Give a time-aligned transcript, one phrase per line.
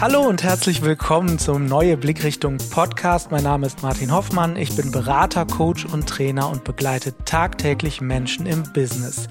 [0.00, 3.32] Hallo und herzlich willkommen zum Neue Blickrichtung Podcast.
[3.32, 4.54] Mein Name ist Martin Hoffmann.
[4.54, 9.26] Ich bin Berater, Coach und Trainer und begleite tagtäglich Menschen im Business.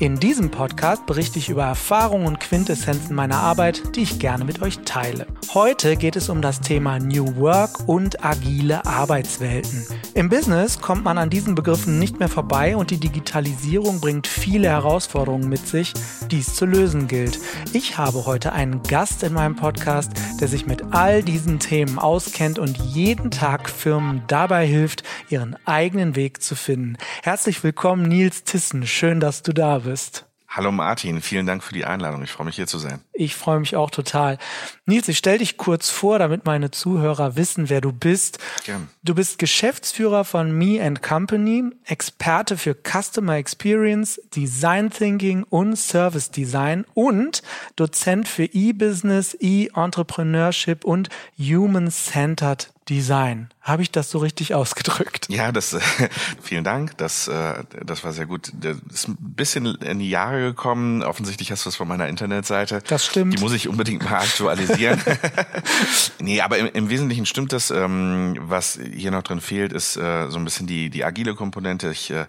[0.00, 4.60] In diesem Podcast berichte ich über Erfahrungen und Quintessenzen meiner Arbeit, die ich gerne mit
[4.60, 5.28] euch teile.
[5.54, 9.86] Heute geht es um das Thema New Work und agile Arbeitswelten.
[10.18, 14.66] Im Business kommt man an diesen Begriffen nicht mehr vorbei und die Digitalisierung bringt viele
[14.68, 15.92] Herausforderungen mit sich,
[16.28, 17.38] die es zu lösen gilt.
[17.72, 22.58] Ich habe heute einen Gast in meinem Podcast, der sich mit all diesen Themen auskennt
[22.58, 26.96] und jeden Tag Firmen dabei hilft, ihren eigenen Weg zu finden.
[27.22, 28.88] Herzlich willkommen, Nils Tissen.
[28.88, 30.27] Schön, dass du da bist bist.
[30.58, 32.20] Hallo Martin, vielen Dank für die Einladung.
[32.24, 32.98] Ich freue mich hier zu sein.
[33.12, 34.38] Ich freue mich auch total.
[34.86, 38.40] Nils, ich stell dich kurz vor, damit meine Zuhörer wissen, wer du bist.
[38.64, 38.88] Gern.
[39.04, 46.32] Du bist Geschäftsführer von Me and Company, Experte für Customer Experience, Design Thinking und Service
[46.32, 47.44] Design und
[47.76, 53.50] Dozent für E-Business, E-Entrepreneurship und Human Centered Design.
[53.60, 55.26] Habe ich das so richtig ausgedrückt?
[55.28, 55.80] Ja, das äh,
[56.42, 56.96] vielen Dank.
[56.96, 58.50] Das, äh, das war sehr gut.
[58.58, 61.02] Das ist ein bisschen in die Jahre gekommen.
[61.02, 62.82] Offensichtlich hast du es von meiner Internetseite.
[62.88, 63.38] Das stimmt.
[63.38, 65.00] Die muss ich unbedingt mal aktualisieren.
[66.20, 67.70] nee, aber im, im Wesentlichen stimmt das.
[67.70, 71.90] Ähm, was hier noch drin fehlt, ist äh, so ein bisschen die, die agile Komponente.
[71.90, 72.26] Ich äh,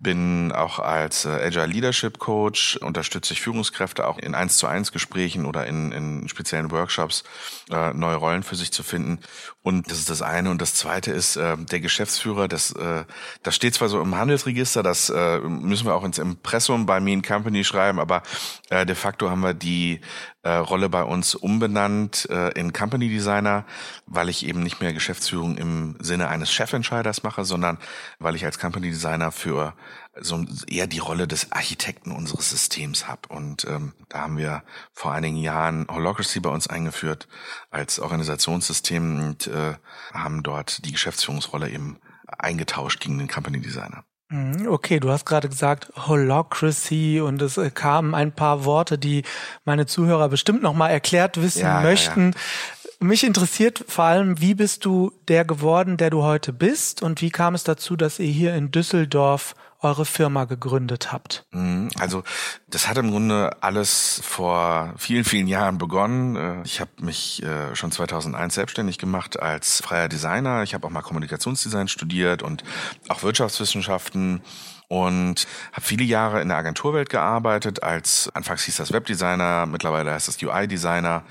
[0.00, 4.92] bin auch als äh, Agile Leadership Coach, unterstütze ich Führungskräfte auch in 1 zu 1
[4.92, 7.22] Gesprächen oder in, in speziellen Workshops
[7.70, 9.18] äh, neue Rollen für sich zu finden.
[9.62, 10.50] Und das ist das eine.
[10.50, 13.04] Und das zweite ist, äh, der Geschäftsführer, das, äh,
[13.42, 17.20] das steht zwar so im Handelsregister, das äh, müssen wir auch ins Impressum bei Mean
[17.20, 18.22] Company schreiben, aber
[18.70, 20.00] äh, de facto haben wir die
[20.42, 23.64] äh, Rolle bei uns umbenannt äh, in Company Designer,
[24.06, 27.78] weil ich eben nicht mehr Geschäftsführung im Sinne eines Chefentscheiders mache, sondern
[28.18, 29.74] weil ich als Company Designer für
[30.18, 33.28] so eher die Rolle des Architekten unseres Systems habe.
[33.28, 37.28] Und ähm, da haben wir vor einigen Jahren Holocracy bei uns eingeführt
[37.70, 39.74] als Organisationssystem und äh,
[40.12, 44.04] haben dort die Geschäftsführungsrolle eben eingetauscht gegen den Company Designer.
[44.32, 49.24] Mhm, okay, du hast gerade gesagt Holocracy und es äh, kamen ein paar Worte, die
[49.64, 52.30] meine Zuhörer bestimmt noch mal erklärt wissen ja, möchten.
[52.30, 52.79] Ja, ja.
[53.02, 57.30] Mich interessiert vor allem, wie bist du der geworden, der du heute bist und wie
[57.30, 61.46] kam es dazu, dass ihr hier in Düsseldorf eure Firma gegründet habt?
[61.52, 62.22] Mhm, also
[62.68, 66.36] das hat im Grunde alles vor vielen, vielen Jahren begonnen.
[66.36, 70.62] Äh, ich habe mich äh, schon 2001 selbstständig gemacht als freier Designer.
[70.62, 72.64] Ich habe auch mal Kommunikationsdesign studiert und
[73.08, 74.42] auch Wirtschaftswissenschaften
[74.88, 77.82] und habe viele Jahre in der Agenturwelt gearbeitet.
[77.82, 81.22] Als anfangs hieß das Webdesigner, mittlerweile heißt es UI-Designer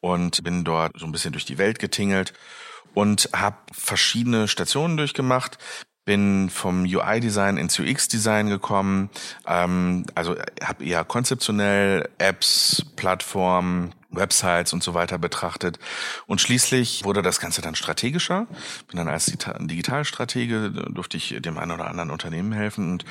[0.00, 2.32] und bin dort so ein bisschen durch die Welt getingelt
[2.94, 5.58] und habe verschiedene Stationen durchgemacht,
[6.04, 9.10] bin vom UI-Design ins UX-Design gekommen,
[9.46, 15.78] ähm, also habe eher konzeptionell Apps, Plattformen, Websites und so weiter betrachtet.
[16.26, 18.46] Und schließlich wurde das Ganze dann strategischer.
[18.88, 22.92] Bin dann als Digitalstratege, durfte ich dem einen oder anderen Unternehmen helfen.
[22.92, 23.04] Und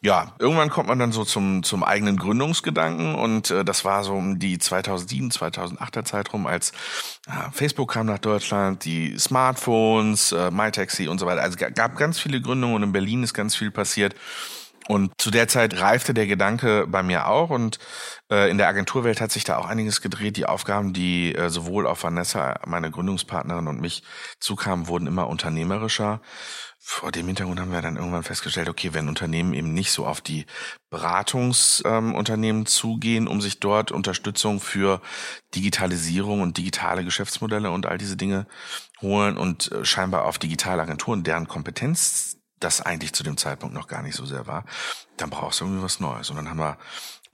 [0.00, 3.14] ja, irgendwann kommt man dann so zum, zum eigenen Gründungsgedanken.
[3.14, 6.70] Und äh, das war so um die 2007, 2008er Zeitraum, als
[7.26, 11.42] äh, Facebook kam nach Deutschland, die Smartphones, äh, MyTaxi und so weiter.
[11.42, 14.14] Also gab ganz viele Gründungen und in Berlin ist ganz viel passiert.
[14.86, 17.78] Und zu der Zeit reifte der Gedanke bei mir auch und
[18.30, 20.36] äh, in der Agenturwelt hat sich da auch einiges gedreht.
[20.36, 24.02] Die Aufgaben, die äh, sowohl auf Vanessa, meine Gründungspartnerin und mich
[24.40, 26.20] zukamen, wurden immer unternehmerischer.
[26.86, 30.20] Vor dem Hintergrund haben wir dann irgendwann festgestellt, okay, wenn Unternehmen eben nicht so auf
[30.20, 30.44] die
[30.90, 35.00] Beratungsunternehmen ähm, zugehen, um sich dort Unterstützung für
[35.54, 38.46] Digitalisierung und digitale Geschäftsmodelle und all diese Dinge
[39.00, 43.86] holen und äh, scheinbar auf digitale Agenturen, deren Kompetenz das eigentlich zu dem Zeitpunkt noch
[43.86, 44.64] gar nicht so sehr war,
[45.16, 46.30] dann brauchst du irgendwie was Neues.
[46.30, 46.78] Und dann haben wir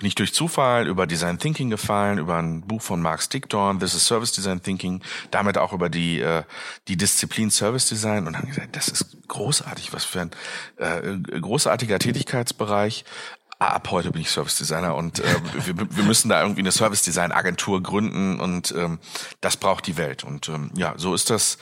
[0.00, 3.94] bin ich durch Zufall über Design Thinking gefallen, über ein Buch von Mark Stickdorn, This
[3.94, 6.42] is Service Design Thinking, damit auch über die, äh,
[6.88, 10.30] die Disziplin Service Design und haben gesagt, das ist großartig, was für ein
[10.78, 13.04] äh, großartiger Tätigkeitsbereich,
[13.60, 15.24] ab heute bin ich Service Designer und äh,
[15.66, 18.98] wir, wir müssen da irgendwie eine Service Design Agentur gründen und ähm,
[19.40, 20.24] das braucht die Welt.
[20.24, 21.58] Und ähm, ja so ist das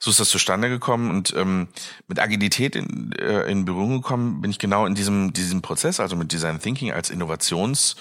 [0.00, 1.68] so ist das zustande gekommen und ähm,
[2.08, 6.16] mit Agilität in, äh, in Berührung gekommen bin ich genau in diesem diesem Prozess also
[6.16, 7.96] mit Design Thinking als Innovations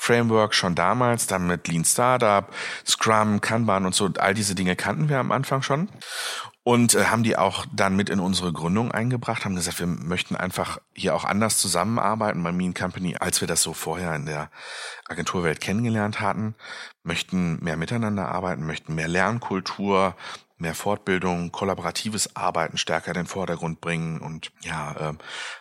[0.00, 2.48] Framework schon damals, dann mit Lean Startup,
[2.86, 5.88] Scrum, Kanban und so, all diese Dinge kannten wir am Anfang schon
[6.68, 10.36] und äh, haben die auch dann mit in unsere Gründung eingebracht, haben gesagt, wir möchten
[10.36, 14.50] einfach hier auch anders zusammenarbeiten bei Mean Company, als wir das so vorher in der
[15.08, 16.56] Agenturwelt kennengelernt hatten,
[17.04, 20.14] möchten mehr miteinander arbeiten, möchten mehr Lernkultur,
[20.58, 25.14] mehr Fortbildung, kollaboratives Arbeiten stärker in den Vordergrund bringen und ja, äh,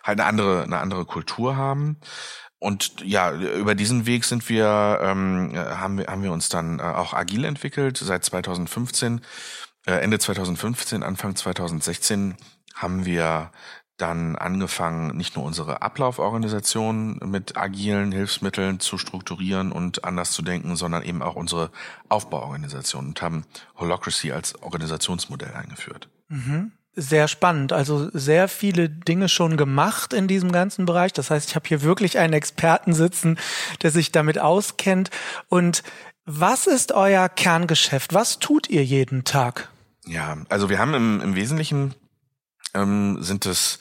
[0.04, 2.01] halt eine andere, eine andere Kultur haben.
[2.59, 6.81] Und ja, über diesen Weg sind wir, ähm, haben wir, haben wir uns dann äh,
[6.81, 7.98] auch agil entwickelt.
[7.98, 9.21] Seit 2015, äh,
[9.87, 12.35] Ende 2015, Anfang 2016
[12.75, 13.51] haben wir
[13.97, 20.75] dann angefangen, nicht nur unsere Ablauforganisation mit agilen Hilfsmitteln zu strukturieren und anders zu denken,
[20.75, 21.71] sondern eben auch unsere
[22.07, 23.45] Aufbauorganisation und haben
[23.75, 26.09] Holocracy als Organisationsmodell eingeführt.
[26.27, 26.73] Mhm.
[26.99, 27.73] Sehr spannend.
[27.73, 31.13] Also sehr viele Dinge schon gemacht in diesem ganzen Bereich.
[31.13, 33.37] Das heißt, ich habe hier wirklich einen Experten sitzen,
[33.83, 35.11] der sich damit auskennt.
[35.47, 35.83] Und
[36.25, 38.13] was ist euer Kerngeschäft?
[38.13, 39.69] Was tut ihr jeden Tag?
[40.07, 41.94] Ja, also wir haben im, im Wesentlichen
[42.74, 43.80] ähm, sind es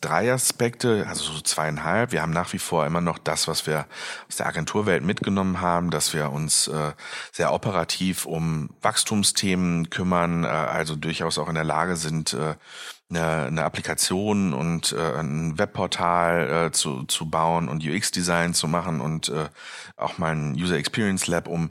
[0.00, 2.12] drei Aspekte, also so zweieinhalb.
[2.12, 3.86] Wir haben nach wie vor immer noch das, was wir
[4.28, 6.92] aus der Agenturwelt mitgenommen haben, dass wir uns äh,
[7.32, 12.54] sehr operativ um Wachstumsthemen kümmern, äh, also durchaus auch in der Lage sind, äh,
[13.08, 19.00] eine, eine Applikation und äh, ein Webportal äh, zu, zu bauen und UX-Design zu machen
[19.00, 19.48] und äh,
[19.96, 21.70] auch mal ein User Experience Lab, um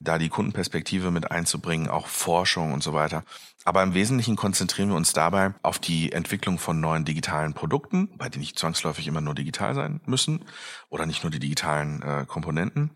[0.00, 3.24] da die Kundenperspektive mit einzubringen, auch Forschung und so weiter.
[3.66, 8.28] Aber im Wesentlichen konzentrieren wir uns dabei auf die Entwicklung von neuen digitalen Produkten, bei
[8.28, 10.44] denen nicht zwangsläufig immer nur digital sein müssen
[10.90, 12.90] oder nicht nur die digitalen äh, Komponenten.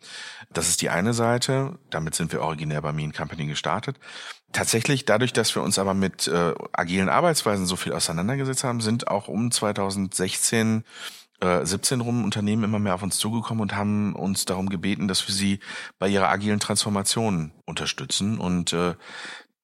[0.53, 1.79] Das ist die eine Seite.
[1.89, 3.99] Damit sind wir originär bei Mean Company gestartet.
[4.53, 9.09] Tatsächlich, dadurch, dass wir uns aber mit äh, agilen Arbeitsweisen so viel auseinandergesetzt haben, sind
[9.09, 10.83] auch um 2016 äh,
[11.41, 15.35] 17 rum Unternehmen immer mehr auf uns zugekommen und haben uns darum gebeten, dass wir
[15.35, 15.61] sie
[15.99, 18.39] bei ihrer agilen Transformation unterstützen.
[18.39, 18.95] Und äh,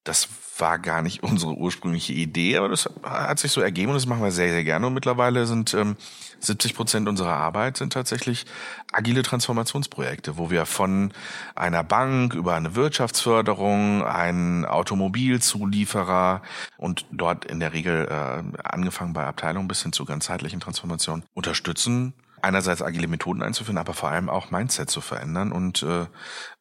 [0.05, 4.05] das war gar nicht unsere ursprüngliche Idee, aber das hat sich so ergeben und das
[4.05, 4.87] machen wir sehr, sehr gerne.
[4.87, 5.97] Und mittlerweile sind ähm,
[6.39, 8.45] 70 Prozent unserer Arbeit sind tatsächlich
[8.93, 11.11] agile Transformationsprojekte, wo wir von
[11.55, 16.41] einer Bank über eine Wirtschaftsförderung, einen Automobilzulieferer
[16.77, 22.13] und dort in der Regel äh, angefangen bei Abteilungen bis hin zu ganzheitlichen Transformationen unterstützen
[22.45, 26.05] einerseits agile Methoden einzuführen, aber vor allem auch Mindset zu verändern und äh,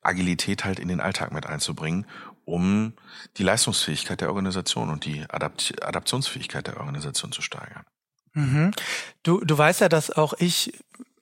[0.02, 2.06] Agilität halt in den Alltag mit einzubringen,
[2.44, 2.92] um
[3.36, 7.84] die Leistungsfähigkeit der Organisation und die Adapt Adaptionsfähigkeit der Organisation zu steigern.
[8.34, 8.72] Mhm.
[9.22, 10.72] Du, du weißt ja, dass auch ich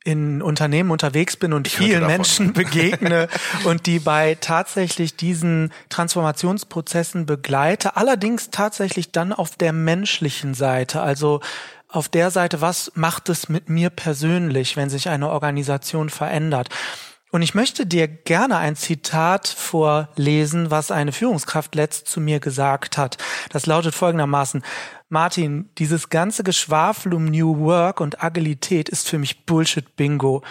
[0.05, 3.29] in Unternehmen unterwegs bin und ich vielen Menschen begegne
[3.65, 11.41] und die bei tatsächlich diesen Transformationsprozessen begleite, allerdings tatsächlich dann auf der menschlichen Seite, also
[11.89, 16.69] auf der Seite, was macht es mit mir persönlich, wenn sich eine Organisation verändert?
[17.33, 22.99] Und ich möchte dir gerne ein Zitat vorlesen, was eine Führungskraft letzt zu mir gesagt
[22.99, 23.17] hat.
[23.49, 24.63] Das lautet folgendermaßen,
[25.09, 30.43] Martin, dieses ganze Geschwafel um New Work und Agilität ist für mich Bullshit-Bingo.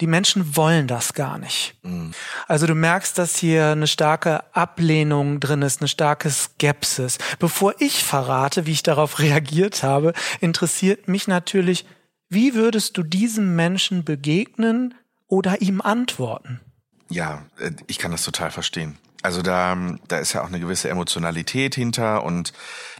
[0.00, 1.74] Die Menschen wollen das gar nicht.
[1.82, 2.12] Mhm.
[2.48, 7.18] Also du merkst, dass hier eine starke Ablehnung drin ist, eine starke Skepsis.
[7.40, 11.84] Bevor ich verrate, wie ich darauf reagiert habe, interessiert mich natürlich,
[12.30, 14.94] wie würdest du diesem Menschen begegnen,
[15.32, 16.60] oder ihm antworten.
[17.08, 18.98] Ja, äh, ich kann das total verstehen.
[19.22, 19.74] Also da,
[20.06, 22.52] da ist ja auch eine gewisse Emotionalität hinter und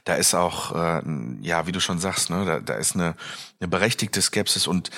[0.05, 1.03] da ist auch, äh,
[1.43, 3.17] ja, wie du schon sagst, ne, da, da ist eine,
[3.63, 4.91] eine berechtigte Skepsis und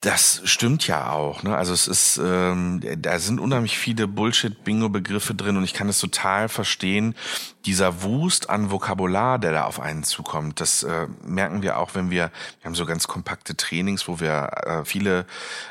[0.00, 1.42] das stimmt ja auch.
[1.42, 1.56] Ne?
[1.56, 6.48] Also es ist, ähm, da sind unheimlich viele Bullshit-Bingo-Begriffe drin und ich kann es total
[6.48, 7.16] verstehen.
[7.64, 12.10] Dieser Wust an Vokabular, der da auf einen zukommt, das äh, merken wir auch, wenn
[12.10, 12.30] wir,
[12.60, 15.26] wir haben so ganz kompakte Trainings, wo wir äh, viele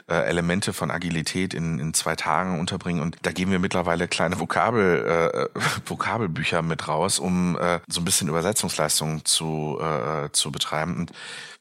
[0.10, 4.40] äh, Elemente von Agilität in, in zwei Tagen unterbringen und da geben wir mittlerweile kleine
[4.40, 10.98] Vokabel, äh, Vokabelbücher mit raus, um äh, so ein bisschen Übersetzungsleistung zu, äh, zu betreiben.
[10.98, 11.14] Und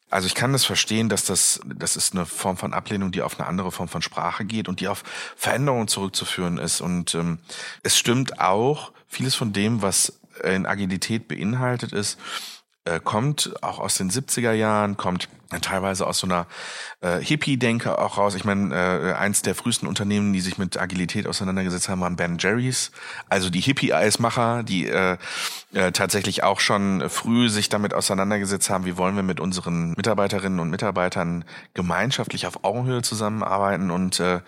[0.09, 3.39] also ich kann das verstehen, dass das, das ist eine Form von Ablehnung, die auf
[3.39, 5.03] eine andere Form von Sprache geht und die auf
[5.37, 6.81] Veränderungen zurückzuführen ist.
[6.81, 7.39] Und ähm,
[7.83, 12.19] es stimmt auch, vieles von dem, was in Agilität beinhaltet ist,
[12.87, 15.29] äh, kommt auch aus den 70er Jahren, kommt
[15.61, 16.47] teilweise aus so einer
[17.01, 18.35] äh, Hippie-Denke auch raus.
[18.35, 22.39] Ich meine, äh, eins der frühesten Unternehmen, die sich mit Agilität auseinandergesetzt haben, waren Ben
[22.39, 22.91] Jerry's,
[23.29, 25.17] also die Hippie-Eismacher, die äh,
[25.73, 30.59] äh, tatsächlich auch schon früh sich damit auseinandergesetzt haben, wie wollen wir mit unseren Mitarbeiterinnen
[30.59, 34.41] und Mitarbeitern gemeinschaftlich auf Augenhöhe zusammenarbeiten und äh,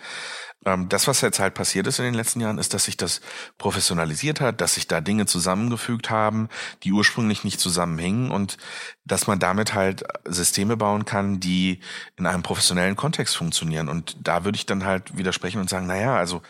[0.61, 3.21] das, was jetzt halt passiert ist in den letzten Jahren, ist, dass sich das
[3.57, 6.49] professionalisiert hat, dass sich da Dinge zusammengefügt haben,
[6.83, 8.57] die ursprünglich nicht zusammenhängen und
[9.05, 11.79] dass man damit halt Systeme bauen kann, die
[12.17, 13.87] in einem professionellen Kontext funktionieren.
[13.87, 16.41] Und da würde ich dann halt widersprechen und sagen, naja, also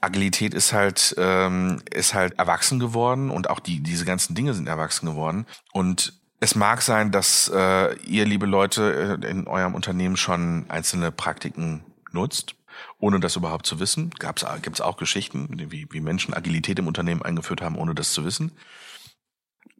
[0.00, 4.68] Agilität ist halt ähm, ist halt erwachsen geworden und auch die diese ganzen Dinge sind
[4.68, 10.16] erwachsen geworden und es mag sein, dass äh, ihr, liebe Leute, äh, in eurem Unternehmen
[10.16, 12.54] schon einzelne Praktiken nutzt
[12.98, 14.10] ohne das überhaupt zu wissen.
[14.10, 18.24] Gibt es auch Geschichten, wie, wie Menschen Agilität im Unternehmen eingeführt haben, ohne das zu
[18.24, 18.52] wissen.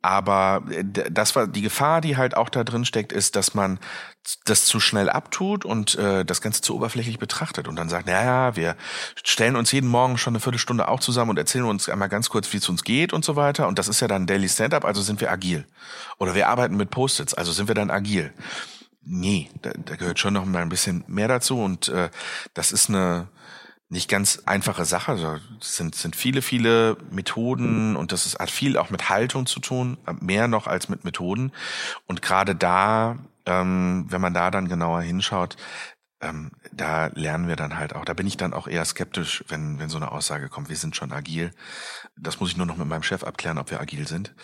[0.03, 3.79] aber äh, das war die Gefahr, die halt auch da drin steckt, ist, dass man
[4.45, 8.57] das zu schnell abtut und äh, das Ganze zu oberflächlich betrachtet und dann sagt, naja,
[8.57, 8.77] wir
[9.25, 12.53] stellen uns jeden Morgen schon eine Viertelstunde auch zusammen und erzählen uns einmal ganz kurz,
[12.53, 13.69] wie es uns geht und so weiter.
[13.69, 15.67] Und das ist ja dann Daily Stand-up, also sind wir agil.
[16.19, 18.33] Oder wir arbeiten mit Post-its, also sind wir dann agil.
[19.11, 22.11] Nee, da, da gehört schon noch mal ein bisschen mehr dazu und äh,
[22.53, 23.29] das ist eine
[23.89, 25.13] nicht ganz einfache Sache.
[25.13, 29.47] Also es sind, sind viele, viele Methoden und das ist, hat viel auch mit Haltung
[29.47, 31.53] zu tun, mehr noch als mit Methoden.
[32.07, 35.57] Und gerade da, ähm, wenn man da dann genauer hinschaut,
[36.21, 39.79] ähm, da lernen wir dann halt auch, da bin ich dann auch eher skeptisch, wenn,
[39.79, 41.53] wenn so eine Aussage kommt, wir sind schon agil.
[42.21, 44.35] Das muss ich nur noch mit meinem Chef abklären, ob wir agil sind.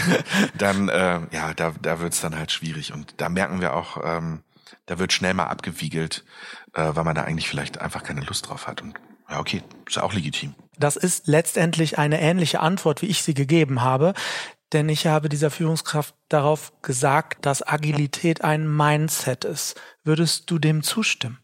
[0.58, 2.92] dann, äh, ja, da, da wird's dann halt schwierig.
[2.92, 4.42] Und da merken wir auch, ähm,
[4.86, 6.24] da wird schnell mal abgewiegelt,
[6.74, 8.82] äh, weil man da eigentlich vielleicht einfach keine Lust drauf hat.
[8.82, 8.94] Und
[9.30, 10.54] ja, okay, ist ja auch legitim.
[10.78, 14.14] Das ist letztendlich eine ähnliche Antwort, wie ich sie gegeben habe.
[14.72, 19.80] Denn ich habe dieser Führungskraft darauf gesagt, dass Agilität ein Mindset ist.
[20.02, 21.38] Würdest du dem zustimmen?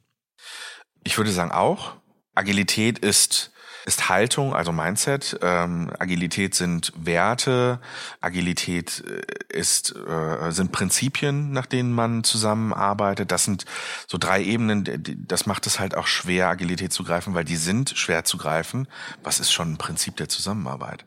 [1.04, 1.96] Ich würde sagen auch.
[2.34, 3.52] Agilität ist
[3.88, 5.38] ist Haltung, also Mindset.
[5.42, 7.80] Ähm, Agilität sind Werte.
[8.20, 13.32] Agilität äh, ist äh, sind Prinzipien, nach denen man zusammenarbeitet.
[13.32, 13.64] Das sind
[14.06, 14.84] so drei Ebenen.
[15.26, 18.86] Das macht es halt auch schwer, Agilität zu greifen, weil die sind schwer zu greifen.
[19.24, 21.04] Was ist schon ein Prinzip der Zusammenarbeit?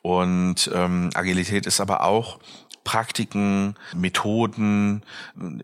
[0.00, 2.38] Und ähm, Agilität ist aber auch
[2.84, 5.02] Praktiken, Methoden,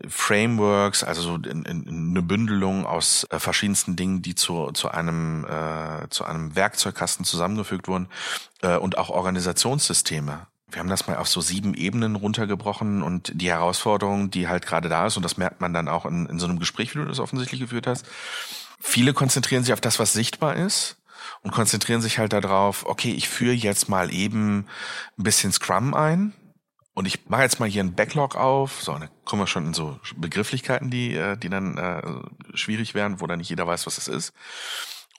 [0.07, 5.45] Frameworks, also so in, in, eine Bündelung aus äh, verschiedensten Dingen, die zu, zu einem
[5.45, 8.07] äh, zu einem Werkzeugkasten zusammengefügt wurden
[8.61, 10.47] äh, und auch Organisationssysteme.
[10.71, 14.87] Wir haben das mal auf so sieben Ebenen runtergebrochen und die Herausforderung, die halt gerade
[14.87, 17.05] da ist, und das merkt man dann auch in, in so einem Gespräch, wie du
[17.05, 18.05] das offensichtlich geführt hast.
[18.79, 20.97] Viele konzentrieren sich auf das, was sichtbar ist
[21.41, 24.67] und konzentrieren sich halt darauf, okay, ich führe jetzt mal eben
[25.17, 26.33] ein bisschen Scrum ein
[26.99, 28.83] und ich mache jetzt mal hier einen Backlog auf.
[28.83, 32.01] So, dann kommen wir schon in so Begrifflichkeiten, die, äh, die dann äh,
[32.57, 34.33] schwierig werden, wo dann nicht jeder weiß, was es ist.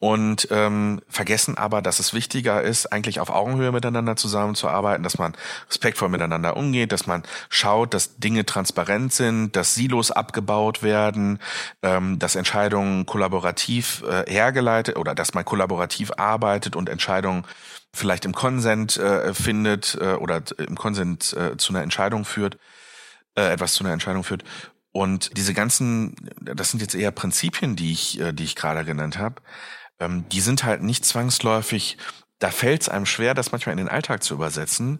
[0.00, 5.35] Und ähm, vergessen aber, dass es wichtiger ist, eigentlich auf Augenhöhe miteinander zusammenzuarbeiten, dass man
[5.69, 11.38] respektvoll miteinander umgeht, dass man schaut, dass Dinge transparent sind, dass Silos abgebaut werden,
[11.83, 17.45] ähm, dass Entscheidungen kollaborativ äh, hergeleitet oder dass man kollaborativ arbeitet und Entscheidungen
[17.92, 22.57] vielleicht im Konsent äh, findet äh, oder im Konsent äh, zu einer Entscheidung führt,
[23.35, 24.45] äh, etwas zu einer Entscheidung führt.
[24.92, 29.19] Und diese ganzen, das sind jetzt eher Prinzipien, die ich, äh, die ich gerade genannt
[29.19, 29.42] habe,
[30.00, 31.99] ähm, die sind halt nicht zwangsläufig,
[32.38, 34.99] da fällt es einem schwer, das manchmal in den Alltag zu übersetzen.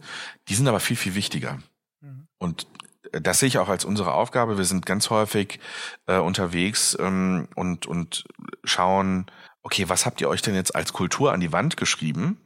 [0.49, 1.59] Die sind aber viel, viel wichtiger.
[2.01, 2.29] Mhm.
[2.39, 2.67] Und
[3.13, 4.59] das sehe ich auch als unsere Aufgabe.
[4.59, 5.59] Wir sind ganz häufig
[6.07, 8.25] äh, unterwegs ähm, und, und
[8.63, 9.27] schauen,
[9.63, 12.41] okay, was habt ihr euch denn jetzt als Kultur an die Wand geschrieben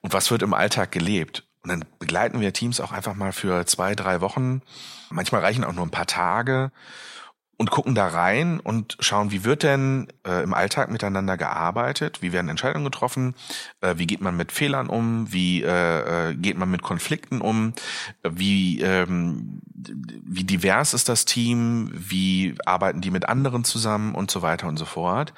[0.00, 1.44] und was wird im Alltag gelebt?
[1.62, 4.60] Und dann begleiten wir Teams auch einfach mal für zwei, drei Wochen.
[5.08, 6.70] Manchmal reichen auch nur ein paar Tage
[7.64, 12.30] und gucken da rein und schauen, wie wird denn äh, im Alltag miteinander gearbeitet, wie
[12.30, 13.34] werden Entscheidungen getroffen,
[13.80, 17.72] äh, wie geht man mit Fehlern um, wie äh, äh geht man mit Konflikten um,
[18.22, 24.14] wie ähm, wie divers ist das Team, wie arbeiten die mit anderen zusammen?
[24.14, 25.32] Und so weiter und so fort.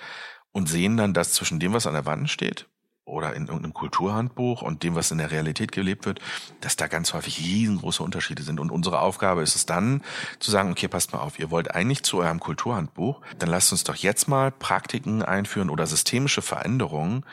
[0.50, 2.66] Und sehen dann, dass zwischen dem, was an der Wand steht
[3.06, 6.20] oder in irgendeinem Kulturhandbuch und dem, was in der Realität gelebt wird,
[6.60, 8.60] dass da ganz häufig riesengroße Unterschiede sind.
[8.60, 10.02] Und unsere Aufgabe ist es dann
[10.40, 13.84] zu sagen, okay, passt mal auf, ihr wollt eigentlich zu eurem Kulturhandbuch, dann lasst uns
[13.84, 17.24] doch jetzt mal Praktiken einführen oder systemische Veränderungen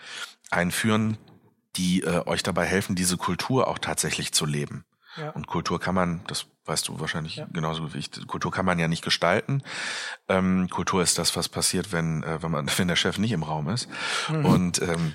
[0.51, 1.17] einführen,
[1.75, 4.85] die äh, euch dabei helfen, diese Kultur auch tatsächlich zu leben.
[5.17, 5.29] Ja.
[5.31, 7.47] Und Kultur kann man, das weißt du wahrscheinlich ja.
[7.51, 9.63] genauso wie ich, Kultur kann man ja nicht gestalten.
[10.29, 13.43] Ähm, Kultur ist das, was passiert, wenn, äh, wenn man, wenn der Chef nicht im
[13.43, 13.89] Raum ist.
[14.29, 14.45] Mhm.
[14.45, 15.13] Und ähm,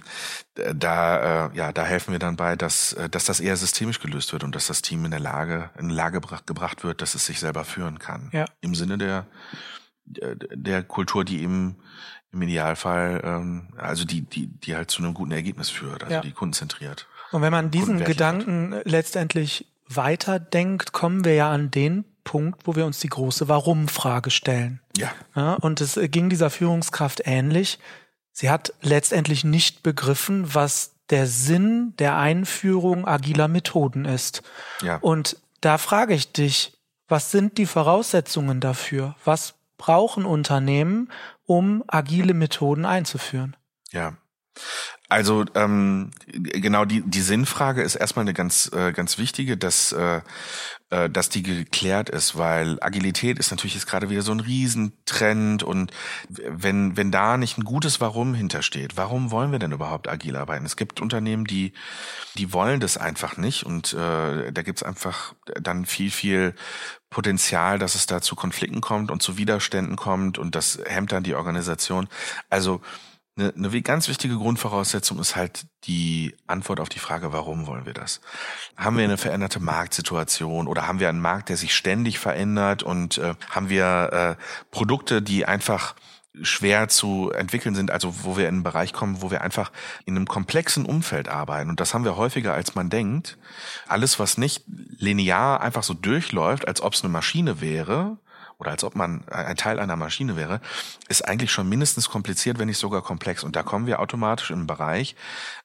[0.54, 4.32] da, äh, ja, da helfen wir dann bei, dass, äh, dass das eher systemisch gelöst
[4.32, 7.26] wird und dass das Team in der Lage, in Lage gebracht, gebracht wird, dass es
[7.26, 8.30] sich selber führen kann.
[8.32, 8.44] Ja.
[8.60, 9.26] Im Sinne der,
[10.04, 11.76] der Kultur, die eben
[12.32, 16.20] im Idealfall, ähm, also die, die, die halt zu einem guten Ergebnis führt, also ja.
[16.20, 17.06] die kundenzentriert.
[17.30, 22.84] Und wenn man diesen Gedanken letztendlich weiterdenkt, kommen wir ja an den Punkt, wo wir
[22.86, 24.80] uns die große Warum-Frage stellen.
[24.96, 25.10] Ja.
[25.34, 25.54] ja.
[25.54, 27.78] Und es ging dieser Führungskraft ähnlich.
[28.32, 34.42] Sie hat letztendlich nicht begriffen, was der Sinn der Einführung agiler Methoden ist.
[34.82, 34.98] Ja.
[34.98, 36.78] Und da frage ich dich,
[37.08, 39.16] was sind die Voraussetzungen dafür?
[39.24, 41.10] Was brauchen Unternehmen,
[41.46, 43.56] um agile Methoden einzuführen?
[43.90, 44.16] Ja.
[45.10, 50.20] Also ähm, genau die die Sinnfrage ist erstmal eine ganz äh, ganz wichtige, dass äh,
[50.90, 55.62] äh, dass die geklärt ist, weil Agilität ist natürlich jetzt gerade wieder so ein Riesentrend
[55.62, 55.92] und
[56.28, 60.66] wenn wenn da nicht ein gutes Warum hintersteht, warum wollen wir denn überhaupt agil arbeiten?
[60.66, 61.72] Es gibt Unternehmen, die
[62.36, 66.54] die wollen das einfach nicht und äh, da gibt's einfach dann viel viel
[67.08, 71.22] Potenzial, dass es da zu Konflikten kommt und zu Widerständen kommt und das hemmt dann
[71.22, 72.08] die Organisation.
[72.50, 72.82] Also
[73.38, 77.94] eine, eine ganz wichtige Grundvoraussetzung ist halt die Antwort auf die Frage, warum wollen wir
[77.94, 78.20] das?
[78.76, 83.18] Haben wir eine veränderte Marktsituation oder haben wir einen Markt, der sich ständig verändert und
[83.18, 85.94] äh, haben wir äh, Produkte, die einfach
[86.42, 89.72] schwer zu entwickeln sind, also wo wir in einen Bereich kommen, wo wir einfach
[90.04, 91.70] in einem komplexen Umfeld arbeiten.
[91.70, 93.38] Und das haben wir häufiger, als man denkt.
[93.86, 98.18] Alles, was nicht linear einfach so durchläuft, als ob es eine Maschine wäre,
[98.58, 100.60] oder als ob man ein Teil einer Maschine wäre,
[101.08, 103.44] ist eigentlich schon mindestens kompliziert, wenn nicht sogar komplex.
[103.44, 105.14] Und da kommen wir automatisch in einen Bereich,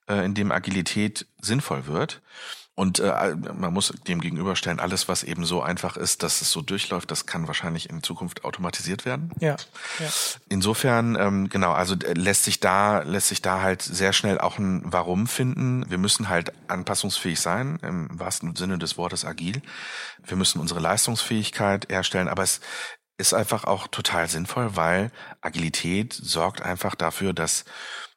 [0.08, 2.22] äh, in dem Agilität sinnvoll wird.
[2.76, 6.62] Und äh, man muss dem gegenüberstellen, alles, was eben so einfach ist, dass es so
[6.62, 9.32] durchläuft, das kann wahrscheinlich in Zukunft automatisiert werden.
[9.40, 9.58] Ja.
[10.00, 10.10] ja.
[10.50, 14.58] Insofern, ähm, genau, also äh, lässt sich da, lässt sich da halt sehr schnell auch
[14.58, 15.88] ein Warum finden.
[15.88, 19.62] Wir müssen halt anpassungsfähig sein, im wahrsten Sinne des Wortes agil.
[20.24, 22.60] Wir müssen unsere Leistungsfähigkeit herstellen, aber es
[23.18, 25.12] ist einfach auch total sinnvoll, weil
[25.42, 27.66] Agilität sorgt einfach dafür, dass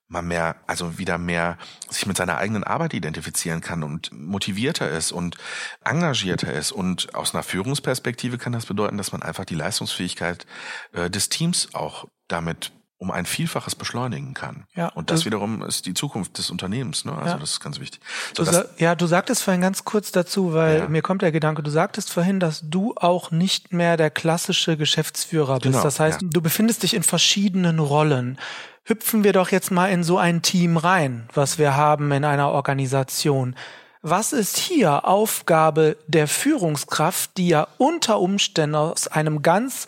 [0.08, 1.58] man mehr, also wieder mehr
[1.88, 5.36] sich mit seiner eigenen Arbeit identifizieren kann und motivierter ist und
[5.84, 6.72] engagierter ist.
[6.72, 10.46] Und aus einer Führungsperspektive kann das bedeuten, dass man einfach die Leistungsfähigkeit
[10.92, 14.64] äh, des Teams auch damit um ein Vielfaches beschleunigen kann.
[14.74, 17.04] Ja, und das wiederum ist die Zukunft des Unternehmens.
[17.04, 17.12] Ne?
[17.12, 17.38] Also ja.
[17.38, 18.00] das ist ganz wichtig.
[18.34, 20.88] So, du ja, du sagtest vorhin ganz kurz dazu, weil ja.
[20.88, 25.54] mir kommt der Gedanke, du sagtest vorhin, dass du auch nicht mehr der klassische Geschäftsführer
[25.58, 25.64] bist.
[25.64, 26.28] Genau, das heißt, ja.
[26.30, 28.38] du befindest dich in verschiedenen Rollen
[28.86, 32.50] hüpfen wir doch jetzt mal in so ein Team rein, was wir haben in einer
[32.50, 33.56] Organisation.
[34.00, 39.86] Was ist hier Aufgabe der Führungskraft, die ja unter Umständen aus einem ganz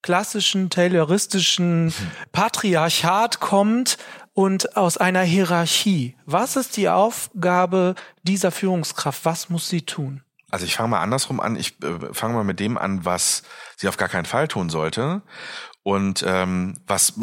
[0.00, 1.92] klassischen tayloristischen
[2.32, 3.98] Patriarchat kommt
[4.32, 6.16] und aus einer Hierarchie?
[6.24, 9.26] Was ist die Aufgabe dieser Führungskraft?
[9.26, 10.22] Was muss sie tun?
[10.50, 11.56] Also ich fange mal andersrum an.
[11.56, 13.42] Ich äh, fange mal mit dem an, was
[13.76, 15.20] sie auf gar keinen Fall tun sollte.
[15.88, 17.18] Und ähm, was,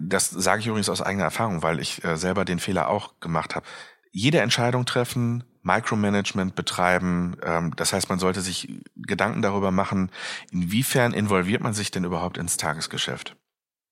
[0.00, 3.54] das sage ich übrigens aus eigener Erfahrung, weil ich äh, selber den Fehler auch gemacht
[3.54, 3.64] habe.
[4.10, 7.36] Jede Entscheidung treffen, Micromanagement betreiben.
[7.44, 10.10] Ähm, das heißt, man sollte sich Gedanken darüber machen,
[10.50, 13.36] inwiefern involviert man sich denn überhaupt ins Tagesgeschäft.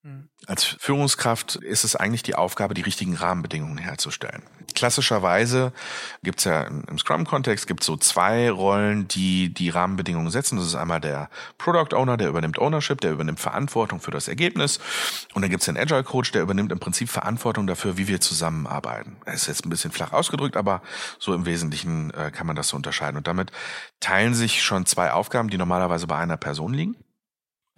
[0.03, 0.29] Mhm.
[0.47, 4.43] Als Führungskraft ist es eigentlich die Aufgabe, die richtigen Rahmenbedingungen herzustellen.
[4.75, 5.73] Klassischerweise
[6.23, 10.57] gibt es ja im Scrum-Kontext gibt so zwei Rollen, die die Rahmenbedingungen setzen.
[10.57, 14.79] Das ist einmal der Product Owner, der übernimmt Ownership, der übernimmt Verantwortung für das Ergebnis.
[15.35, 18.21] Und dann gibt es den Agile Coach, der übernimmt im Prinzip Verantwortung dafür, wie wir
[18.21, 19.17] zusammenarbeiten.
[19.25, 20.83] Das ist jetzt ein bisschen flach ausgedrückt, aber
[21.19, 23.17] so im Wesentlichen äh, kann man das so unterscheiden.
[23.17, 23.51] Und damit
[23.99, 26.97] teilen sich schon zwei Aufgaben, die normalerweise bei einer Person liegen.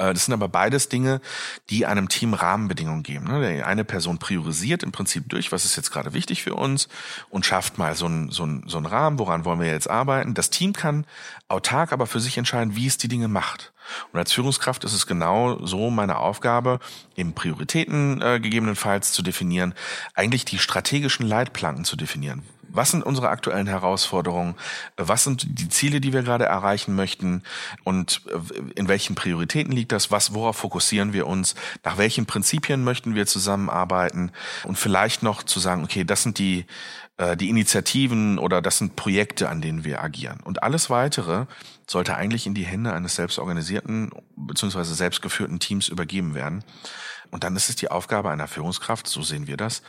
[0.00, 1.20] Äh, das sind aber beides Dinge,
[1.68, 3.26] die einem Team Rahmenbedingungen geben.
[3.26, 3.64] Ne?
[3.64, 6.88] Eine Person priorisiert im Prinzip durch, was ist jetzt gerade wichtig für uns
[7.28, 10.34] und schafft mal so einen, so, einen, so einen Rahmen, woran wollen wir jetzt arbeiten.
[10.34, 11.06] Das Team kann
[11.48, 13.72] autark aber für sich entscheiden, wie es die Dinge macht.
[14.12, 16.78] Und als Führungskraft ist es genau so meine Aufgabe,
[17.16, 19.74] eben Prioritäten äh, gegebenenfalls zu definieren,
[20.14, 24.54] eigentlich die strategischen Leitplanken zu definieren was sind unsere aktuellen Herausforderungen,
[24.96, 27.42] was sind die Ziele, die wir gerade erreichen möchten
[27.84, 31.54] und äh, in welchen Prioritäten liegt das, was, worauf fokussieren wir uns,
[31.84, 34.32] nach welchen Prinzipien möchten wir zusammenarbeiten
[34.64, 36.66] und vielleicht noch zu sagen, okay, das sind die,
[37.16, 40.40] äh, die Initiativen oder das sind Projekte, an denen wir agieren.
[40.42, 41.46] Und alles weitere
[41.86, 44.84] sollte eigentlich in die Hände eines selbstorganisierten bzw.
[44.84, 46.64] selbstgeführten Teams übergeben werden.
[47.30, 49.82] Und dann ist es die Aufgabe einer Führungskraft, so sehen wir das,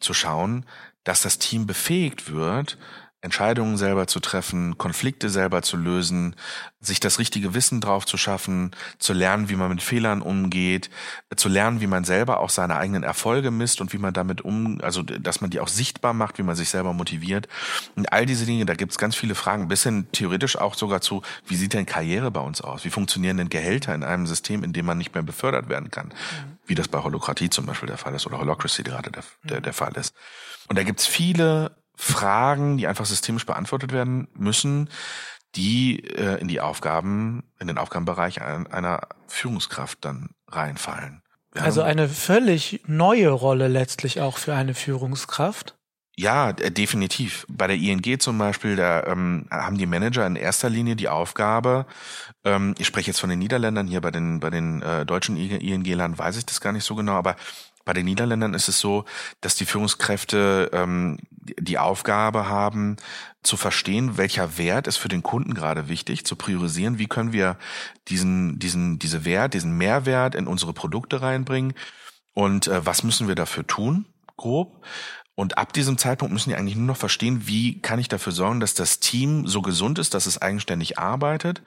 [0.00, 0.64] zu schauen,
[1.08, 2.76] dass das Team befähigt wird,
[3.20, 6.36] Entscheidungen selber zu treffen, Konflikte selber zu lösen,
[6.80, 10.88] sich das richtige Wissen drauf zu schaffen, zu lernen, wie man mit Fehlern umgeht,
[11.34, 14.80] zu lernen, wie man selber auch seine eigenen Erfolge misst und wie man damit um,
[14.82, 17.48] also dass man die auch sichtbar macht, wie man sich selber motiviert.
[17.96, 21.00] Und all diese Dinge, da gibt es ganz viele Fragen, bis hin theoretisch auch sogar
[21.00, 22.84] zu, wie sieht denn Karriere bei uns aus?
[22.84, 26.08] Wie funktionieren denn Gehälter in einem System, in dem man nicht mehr befördert werden kann?
[26.08, 26.58] Mhm.
[26.66, 29.72] Wie das bei Holokratie zum Beispiel der Fall ist oder Holocracy gerade der, der, der
[29.72, 30.14] Fall ist.
[30.68, 34.88] Und da gibt es viele Fragen, die einfach systemisch beantwortet werden müssen,
[35.54, 41.22] die äh, in die Aufgaben, in den Aufgabenbereich einer Führungskraft dann reinfallen.
[41.52, 45.74] Wir also eine völlig neue Rolle letztlich auch für eine Führungskraft.
[46.16, 47.46] Ja, definitiv.
[47.48, 51.86] Bei der ING zum Beispiel, da ähm, haben die Manager in erster Linie die Aufgabe,
[52.44, 56.18] ähm, ich spreche jetzt von den Niederländern, hier bei den, bei den äh, deutschen ING-Lern
[56.18, 57.36] weiß ich das gar nicht so genau, aber
[57.88, 59.06] Bei den Niederländern ist es so,
[59.40, 61.16] dass die Führungskräfte ähm,
[61.58, 62.96] die Aufgabe haben,
[63.42, 67.56] zu verstehen, welcher Wert ist für den Kunden gerade wichtig, zu priorisieren, wie können wir
[68.08, 71.72] diesen, diesen, diese Wert, diesen Mehrwert in unsere Produkte reinbringen
[72.34, 74.04] und äh, was müssen wir dafür tun,
[74.36, 74.84] grob.
[75.38, 78.58] Und ab diesem Zeitpunkt müssen die eigentlich nur noch verstehen, wie kann ich dafür sorgen,
[78.58, 81.62] dass das Team so gesund ist, dass es eigenständig arbeitet?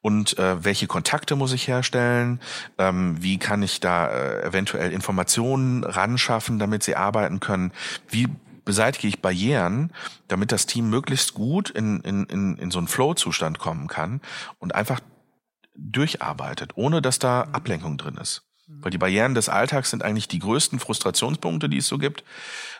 [0.00, 2.40] Und äh, welche Kontakte muss ich herstellen,
[2.78, 7.72] ähm, wie kann ich da äh, eventuell Informationen ran schaffen, damit sie arbeiten können,
[8.08, 8.28] wie
[8.64, 9.92] beseitige ich Barrieren,
[10.28, 14.20] damit das Team möglichst gut in, in, in, in so einen Flow-Zustand kommen kann
[14.60, 15.00] und einfach
[15.74, 18.44] durcharbeitet, ohne dass da Ablenkung drin ist.
[18.68, 22.24] Weil die Barrieren des Alltags sind eigentlich die größten Frustrationspunkte, die es so gibt.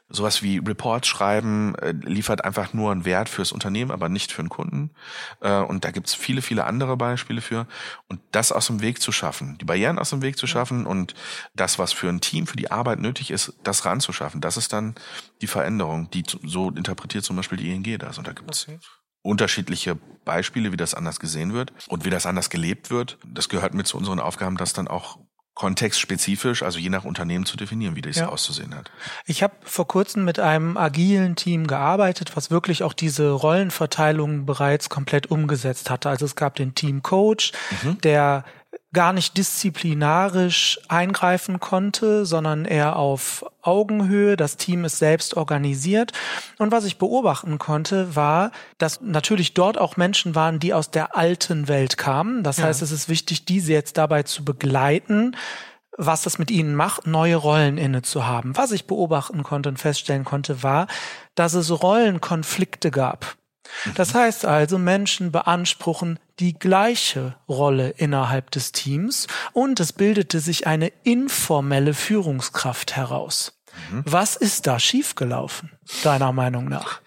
[0.09, 4.43] Sowas wie Reports schreiben äh, liefert einfach nur einen Wert fürs Unternehmen, aber nicht für
[4.43, 4.91] den Kunden.
[5.41, 7.67] Äh, und da gibt's viele, viele andere Beispiele für.
[8.09, 11.15] Und das aus dem Weg zu schaffen, die Barrieren aus dem Weg zu schaffen und
[11.55, 14.95] das, was für ein Team, für die Arbeit nötig ist, das ranzuschaffen, das ist dann
[15.41, 18.19] die Veränderung, die so interpretiert zum Beispiel die ING das.
[18.19, 18.79] Und da gibt's okay
[19.27, 23.19] unterschiedliche Beispiele, wie das anders gesehen wird und wie das anders gelebt wird.
[23.27, 25.19] Das gehört mit zu unseren Aufgaben, das dann auch
[25.57, 28.29] kontextspezifisch, also je nach Unternehmen zu definieren, wie das ja.
[28.29, 28.91] auszusehen hat.
[29.25, 34.91] Ich habe vor kurzem mit einem agilen Team gearbeitet, was wirklich auch diese Rollenverteilung bereits
[34.91, 36.11] komplett umgesetzt hatte.
[36.11, 37.99] Also es gab den Team Coach, mhm.
[38.03, 38.45] der
[38.97, 44.39] gar nicht disziplinarisch eingreifen konnte, sondern eher auf Augenhöhe.
[44.39, 46.13] Das Team ist selbst organisiert.
[46.57, 51.15] Und was ich beobachten konnte, war, dass natürlich dort auch Menschen waren, die aus der
[51.15, 52.43] alten Welt kamen.
[52.43, 52.65] Das ja.
[52.65, 55.37] heißt, es ist wichtig, diese jetzt dabei zu begleiten,
[55.99, 58.57] was das mit ihnen macht, neue Rollen inne zu haben.
[58.57, 60.87] Was ich beobachten konnte und feststellen konnte, war,
[61.35, 63.37] dass es Rollenkonflikte gab.
[63.95, 70.67] Das heißt also, Menschen beanspruchen die gleiche Rolle innerhalb des Teams und es bildete sich
[70.67, 73.53] eine informelle Führungskraft heraus.
[73.91, 74.03] Mhm.
[74.07, 75.71] Was ist da schiefgelaufen,
[76.03, 77.01] deiner Meinung nach?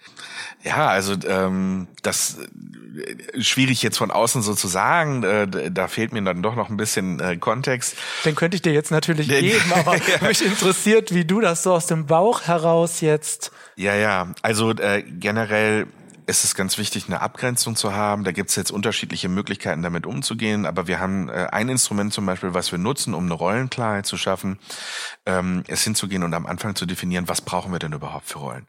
[0.62, 5.22] Ja, also ähm, das äh, schwierig jetzt von außen so zu sagen.
[5.22, 7.96] Äh, da fehlt mir dann doch noch ein bisschen äh, Kontext.
[8.24, 10.28] Den könnte ich dir jetzt natürlich geben, aber ja.
[10.28, 13.52] mich interessiert, wie du das so aus dem Bauch heraus jetzt.
[13.76, 14.34] Ja, ja.
[14.42, 15.86] Also äh, generell
[16.30, 18.24] ist es ganz wichtig, eine Abgrenzung zu haben.
[18.24, 20.64] Da gibt es jetzt unterschiedliche Möglichkeiten, damit umzugehen.
[20.64, 24.16] Aber wir haben äh, ein Instrument zum Beispiel, was wir nutzen, um eine Rollenklarheit zu
[24.16, 24.58] schaffen,
[25.26, 28.66] ähm, es hinzugehen und am Anfang zu definieren, was brauchen wir denn überhaupt für Rollen.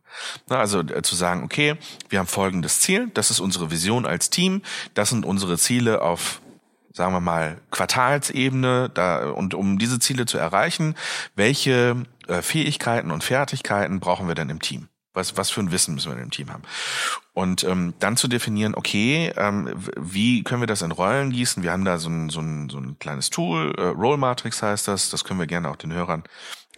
[0.50, 1.78] Na, also äh, zu sagen, okay,
[2.10, 4.62] wir haben folgendes Ziel, das ist unsere Vision als Team,
[4.94, 6.42] das sind unsere Ziele auf
[6.94, 10.96] sagen wir mal, Quartalsebene, da, und um diese Ziele zu erreichen,
[11.36, 14.90] welche äh, Fähigkeiten und Fertigkeiten brauchen wir denn im Team?
[15.14, 16.64] Was, was für ein Wissen müssen wir im Team haben?
[17.42, 21.64] Und ähm, dann zu definieren, okay, ähm, wie können wir das in Rollen gießen?
[21.64, 24.88] Wir haben da so ein, so ein, so ein kleines Tool, äh, Role Matrix heißt
[24.88, 26.24] das, das können wir gerne auch den Hörern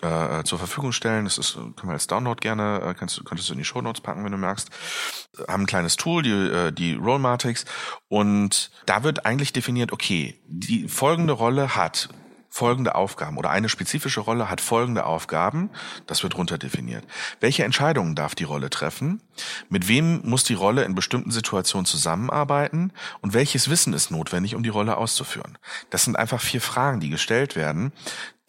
[0.01, 1.25] äh, zur Verfügung stellen.
[1.25, 3.99] Das ist, können wir als Download gerne, äh, kannst, könntest du in die Show Notes
[3.99, 4.69] packen, wenn du magst.
[5.49, 7.65] Haben ein kleines Tool, die, äh, die Role Matrix.
[8.07, 12.07] Und da wird eigentlich definiert, okay, die folgende Rolle hat
[12.53, 15.71] folgende Aufgaben oder eine spezifische Rolle hat folgende Aufgaben,
[16.05, 17.03] das wird runter definiert.
[17.39, 19.21] Welche Entscheidungen darf die Rolle treffen?
[19.69, 22.93] Mit wem muss die Rolle in bestimmten Situationen zusammenarbeiten?
[23.21, 25.57] Und welches Wissen ist notwendig, um die Rolle auszuführen?
[25.89, 27.91] Das sind einfach vier Fragen, die gestellt werden,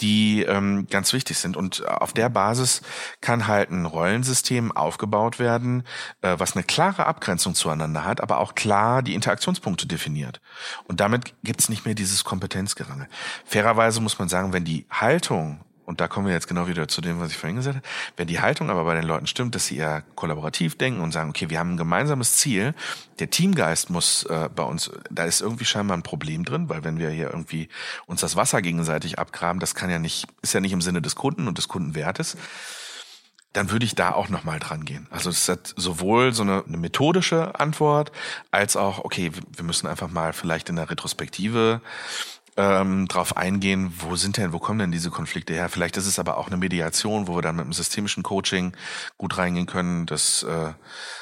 [0.00, 1.57] die ähm, ganz wichtig sind.
[1.57, 2.83] Und auf der Basis
[3.20, 5.85] kann halt ein Rollensystem aufgebaut werden,
[6.22, 10.40] äh, was eine klare Abgrenzung zueinander hat, aber auch klar die Interaktionspunkte definiert.
[10.85, 13.09] Und damit gibt's nicht mehr dieses Kompetenzgerangel.
[13.44, 17.01] Fairerweise muss man sagen, wenn die Haltung und da kommen wir jetzt genau wieder zu
[17.01, 19.66] dem, was ich vorhin gesagt habe, wenn die Haltung aber bei den Leuten stimmt, dass
[19.66, 22.75] sie eher kollaborativ denken und sagen, okay, wir haben ein gemeinsames Ziel,
[23.18, 26.99] der Teamgeist muss äh, bei uns, da ist irgendwie scheinbar ein Problem drin, weil wenn
[26.99, 27.68] wir hier irgendwie
[28.07, 31.14] uns das Wasser gegenseitig abgraben, das kann ja nicht, ist ja nicht im Sinne des
[31.14, 32.37] Kunden und des Kundenwertes
[33.55, 35.07] dann würde ich da auch nochmal dran gehen.
[35.11, 38.11] Also es hat sowohl so eine, eine methodische Antwort,
[38.51, 41.81] als auch, okay, wir müssen einfach mal vielleicht in der Retrospektive
[42.57, 45.69] ähm, drauf eingehen, wo sind denn, wo kommen denn diese Konflikte her?
[45.69, 48.77] Vielleicht ist es aber auch eine Mediation, wo wir dann mit einem systemischen Coaching
[49.19, 50.73] gut reingehen können, das, äh,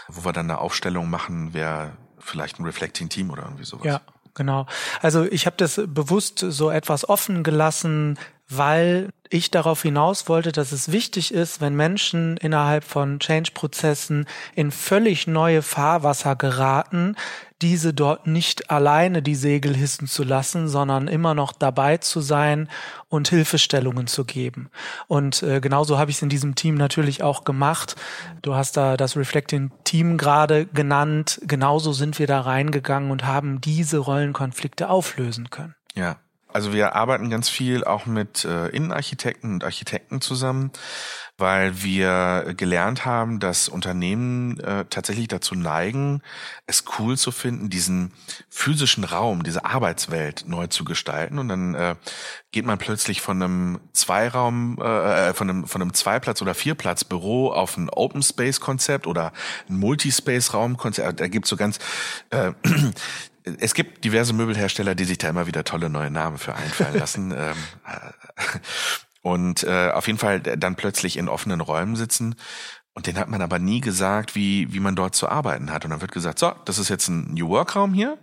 [0.09, 3.87] wo wir dann eine Aufstellung machen, wer vielleicht ein Reflecting Team oder irgendwie sowas.
[3.87, 4.01] Ja,
[4.35, 4.67] genau.
[5.01, 10.73] Also ich habe das bewusst so etwas offen gelassen, weil ich darauf hinaus wollte, dass
[10.73, 17.17] es wichtig ist, wenn Menschen innerhalb von Change-Prozessen in völlig neue Fahrwasser geraten,
[17.63, 22.69] diese dort nicht alleine die Segel hissen zu lassen, sondern immer noch dabei zu sein
[23.09, 24.69] und Hilfestellungen zu geben.
[25.07, 27.97] Und äh, genauso habe ich es in diesem Team natürlich auch gemacht.
[28.43, 31.41] Du hast da das Reflecting Team gerade genannt.
[31.47, 35.75] Genauso sind wir da reingegangen und haben diese Rollenkonflikte auflösen können.
[35.95, 36.17] Ja,
[36.53, 40.71] Also wir arbeiten ganz viel auch mit äh, Innenarchitekten und Architekten zusammen,
[41.39, 46.23] weil wir gelernt haben, dass Unternehmen äh, tatsächlich dazu neigen,
[46.67, 48.13] es cool zu finden, diesen
[48.51, 51.39] physischen Raum, diese Arbeitswelt neu zu gestalten.
[51.39, 51.97] Und dann äh,
[52.53, 57.05] geht man plötzlich von einem Zweiraum, äh, äh von einem von einem Zweiplatz oder Vierplatz
[57.05, 59.33] Büro auf ein Open Space Konzept oder
[59.69, 61.21] ein Multispace Raum Konzept.
[61.21, 61.79] Da gibt's so ganz
[62.31, 62.53] äh,
[63.45, 67.33] es gibt diverse Möbelhersteller, die sich da immer wieder tolle neue Namen für einfallen lassen.
[67.37, 67.57] ähm,
[69.23, 72.35] und äh, auf jeden Fall dann plötzlich in offenen Räumen sitzen
[72.95, 75.85] und den hat man aber nie gesagt, wie, wie man dort zu arbeiten hat.
[75.85, 78.19] Und dann wird gesagt, so, das ist jetzt ein New Work Raum hier.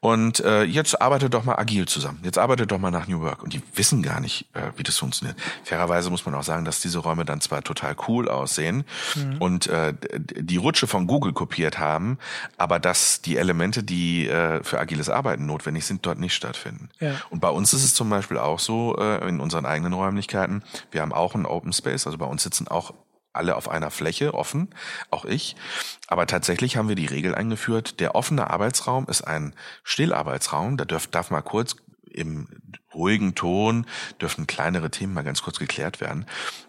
[0.00, 2.18] Und äh, jetzt arbeitet doch mal agil zusammen.
[2.24, 3.44] Jetzt arbeitet doch mal nach New Work.
[3.44, 5.38] Und die wissen gar nicht, äh, wie das funktioniert.
[5.62, 8.84] Fairerweise muss man auch sagen, dass diese Räume dann zwar total cool aussehen
[9.14, 9.36] mhm.
[9.38, 12.18] und äh, die Rutsche von Google kopiert haben,
[12.56, 16.88] aber dass die Elemente, die äh, für agiles Arbeiten notwendig sind, dort nicht stattfinden.
[16.98, 17.14] Ja.
[17.30, 21.02] Und bei uns ist es zum Beispiel auch so, äh, in unseren eigenen Räumlichkeiten, wir
[21.02, 22.92] haben auch einen Open Space, also bei uns sitzen auch
[23.32, 24.68] alle auf einer Fläche offen,
[25.10, 25.56] auch ich.
[26.06, 31.06] Aber tatsächlich haben wir die Regel eingeführt, der offene Arbeitsraum ist ein Stillarbeitsraum, da darf,
[31.06, 31.76] darf mal kurz
[32.12, 32.48] im
[32.94, 33.86] ruhigen Ton
[34.20, 36.26] dürfen kleinere Themen mal ganz kurz geklärt werden.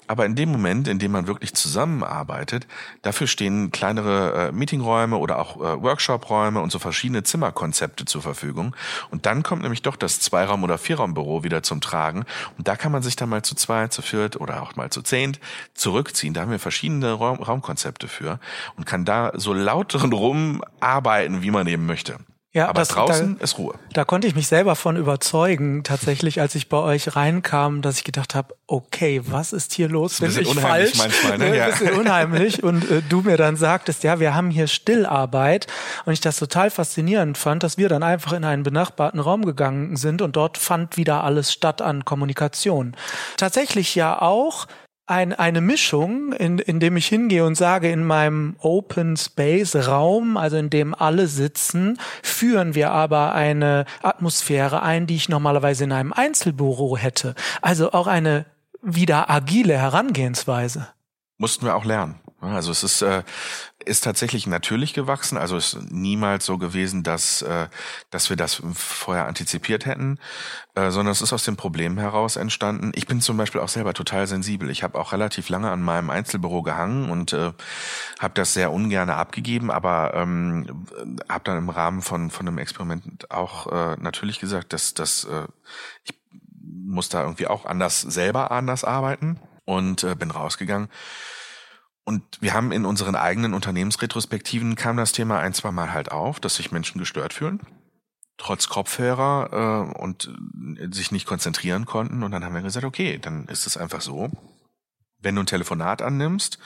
[0.07, 2.67] Aber in dem Moment, in dem man wirklich zusammenarbeitet,
[3.01, 8.75] dafür stehen kleinere äh, Meetingräume oder auch äh, Workshopräume und so verschiedene Zimmerkonzepte zur Verfügung.
[9.11, 12.25] Und dann kommt nämlich doch das Zweiraum- oder Vierraumbüro wieder zum Tragen.
[12.57, 15.01] Und da kann man sich dann mal zu zweit, zu viert oder auch mal zu
[15.01, 15.39] zehnt
[15.73, 16.33] zurückziehen.
[16.33, 18.39] Da haben wir verschiedene Raum Raumkonzepte für
[18.77, 22.19] und kann da so laut drin rumarbeiten, wie man eben möchte.
[22.53, 23.73] Ja, aber das, draußen da, ist Ruhe.
[23.93, 28.03] Da konnte ich mich selber von überzeugen, tatsächlich, als ich bei euch reinkam, dass ich
[28.03, 30.19] gedacht habe, okay, was ist hier los?
[30.19, 30.95] Bin ich falsch?
[30.97, 31.57] Manchmal, ne?
[31.57, 31.65] ja.
[31.65, 32.61] Ein bisschen unheimlich.
[32.61, 35.65] Und äh, du mir dann sagtest, ja, wir haben hier Stillarbeit.
[36.05, 39.95] Und ich das total faszinierend fand, dass wir dann einfach in einen benachbarten Raum gegangen
[39.95, 42.95] sind und dort fand wieder alles statt an Kommunikation.
[43.35, 44.67] Tatsächlich ja auch
[45.05, 50.37] ein, eine Mischung, in, in dem ich hingehe und sage, in meinem Open Space Raum,
[50.37, 55.91] also in dem alle sitzen, führen wir aber eine Atmosphäre ein, die ich normalerweise in
[55.91, 57.35] einem Einzelbüro hätte.
[57.61, 58.45] Also auch eine
[58.81, 60.87] wieder agile Herangehensweise.
[61.37, 62.19] Mussten wir auch lernen.
[62.51, 63.23] Also es ist, äh,
[63.85, 65.37] ist tatsächlich natürlich gewachsen.
[65.37, 67.67] Also es ist niemals so gewesen, dass, äh,
[68.09, 70.19] dass wir das vorher antizipiert hätten,
[70.75, 72.91] äh, sondern es ist aus dem Problem heraus entstanden.
[72.95, 74.69] Ich bin zum Beispiel auch selber total sensibel.
[74.69, 77.53] Ich habe auch relativ lange an meinem Einzelbüro gehangen und äh,
[78.19, 80.85] habe das sehr ungern abgegeben, aber ähm,
[81.29, 85.47] habe dann im Rahmen von, von einem Experiment auch äh, natürlich gesagt, dass, dass äh,
[86.03, 86.13] ich
[86.85, 90.89] muss da irgendwie auch anders selber anders arbeiten und äh, bin rausgegangen
[92.05, 96.39] und wir haben in unseren eigenen Unternehmensretrospektiven kam das Thema ein, zwei Mal halt auf,
[96.39, 97.61] dass sich Menschen gestört fühlen,
[98.37, 100.29] trotz Kopfhörer äh, und
[100.91, 102.23] sich nicht konzentrieren konnten.
[102.23, 104.29] Und dann haben wir gesagt, okay, dann ist es einfach so.
[105.23, 106.59] Wenn du ein Telefonat annimmst,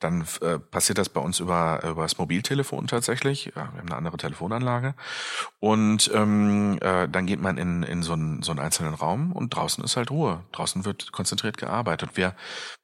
[0.00, 3.46] dann äh, passiert das bei uns über, über das Mobiltelefon tatsächlich.
[3.46, 4.94] Ja, wir haben eine andere Telefonanlage.
[5.58, 9.54] Und ähm, äh, dann geht man in, in so, einen, so einen einzelnen Raum und
[9.54, 10.44] draußen ist halt Ruhe.
[10.52, 12.10] Draußen wird konzentriert gearbeitet.
[12.14, 12.34] Wir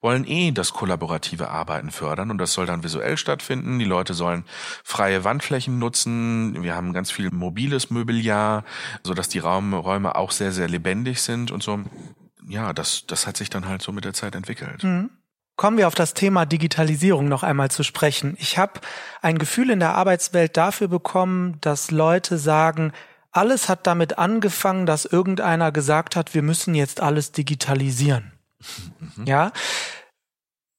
[0.01, 3.79] wollen eh das kollaborative Arbeiten fördern und das soll dann visuell stattfinden.
[3.79, 4.45] Die Leute sollen
[4.83, 6.63] freie Wandflächen nutzen.
[6.63, 8.65] Wir haben ganz viel mobiles Möbeljahr,
[9.03, 11.81] sodass die Raum, Räume auch sehr, sehr lebendig sind und so
[12.49, 14.83] ja, das, das hat sich dann halt so mit der Zeit entwickelt.
[14.83, 15.11] Mhm.
[15.59, 18.37] Kommen wir auf das Thema Digitalisierung noch einmal zu sprechen.
[18.39, 18.75] Ich habe
[19.23, 22.93] ein Gefühl in der Arbeitswelt dafür bekommen, dass Leute sagen,
[23.33, 28.31] alles hat damit angefangen, dass irgendeiner gesagt hat, wir müssen jetzt alles digitalisieren.
[29.17, 29.27] Mhm.
[29.27, 29.51] Ja.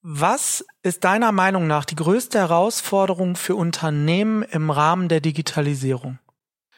[0.01, 6.19] Was ist deiner Meinung nach die größte Herausforderung für Unternehmen im Rahmen der Digitalisierung?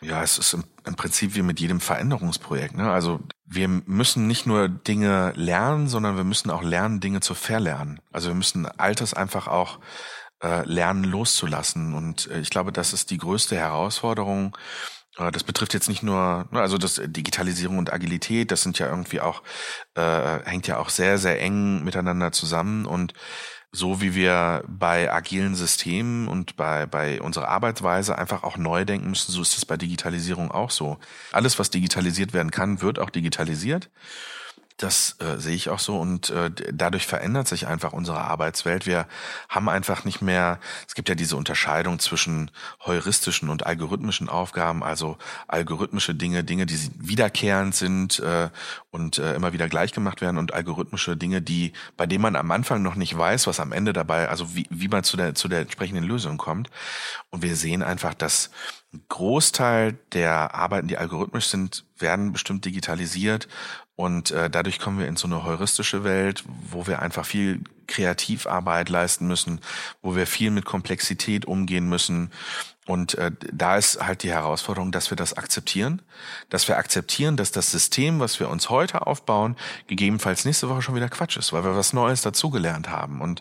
[0.04, 2.76] Ja, es ist im, im Prinzip wie mit jedem Veränderungsprojekt.
[2.76, 2.92] Ne?
[2.92, 8.00] Also wir müssen nicht nur Dinge lernen, sondern wir müssen auch lernen, Dinge zu verlernen.
[8.12, 9.80] Also wir müssen Altes einfach auch
[10.42, 11.94] äh, lernen loszulassen.
[11.94, 14.58] Und äh, ich glaube, das ist die größte Herausforderung.
[15.18, 18.88] Äh, das betrifft jetzt nicht nur, ne, also das Digitalisierung und Agilität, das sind ja
[18.88, 19.44] irgendwie auch,
[19.96, 22.88] äh, hängt ja auch sehr, sehr eng miteinander zusammen.
[22.88, 23.14] Und
[23.72, 29.10] so wie wir bei agilen Systemen und bei, bei unserer Arbeitsweise einfach auch neu denken
[29.10, 30.98] müssen, so ist es bei Digitalisierung auch so.
[31.32, 33.90] Alles, was digitalisiert werden kann, wird auch digitalisiert.
[34.82, 38.88] Das äh, sehe ich auch so und äh, dadurch verändert sich einfach unsere Arbeitswelt.
[38.88, 39.06] Wir
[39.48, 42.50] haben einfach nicht mehr, es gibt ja diese Unterscheidung zwischen
[42.84, 48.50] heuristischen und algorithmischen Aufgaben, also algorithmische Dinge, Dinge, die wiederkehrend sind äh,
[48.90, 52.50] und äh, immer wieder gleich gemacht werden und algorithmische Dinge, die, bei denen man am
[52.50, 55.48] Anfang noch nicht weiß, was am Ende dabei, also wie, wie man zu der, zu
[55.48, 56.72] der entsprechenden Lösung kommt.
[57.30, 58.50] Und wir sehen einfach, dass
[58.94, 63.48] ein Großteil der Arbeiten, die algorithmisch sind, werden bestimmt digitalisiert
[64.02, 68.90] und äh, dadurch kommen wir in so eine heuristische Welt, wo wir einfach viel Kreativarbeit
[68.90, 69.62] leisten müssen,
[70.02, 72.32] wo wir viel mit Komplexität umgehen müssen.
[72.92, 76.02] Und äh, da ist halt die Herausforderung, dass wir das akzeptieren,
[76.50, 79.56] dass wir akzeptieren, dass das System, was wir uns heute aufbauen,
[79.88, 83.22] gegebenenfalls nächste Woche schon wieder Quatsch ist, weil wir was Neues dazugelernt haben.
[83.22, 83.40] Und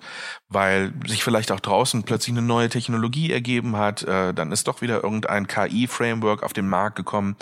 [0.49, 4.83] weil sich vielleicht auch draußen plötzlich eine neue Technologie ergeben hat, äh, dann ist doch
[4.83, 7.35] wieder irgendein KI-Framework auf den Markt gekommen,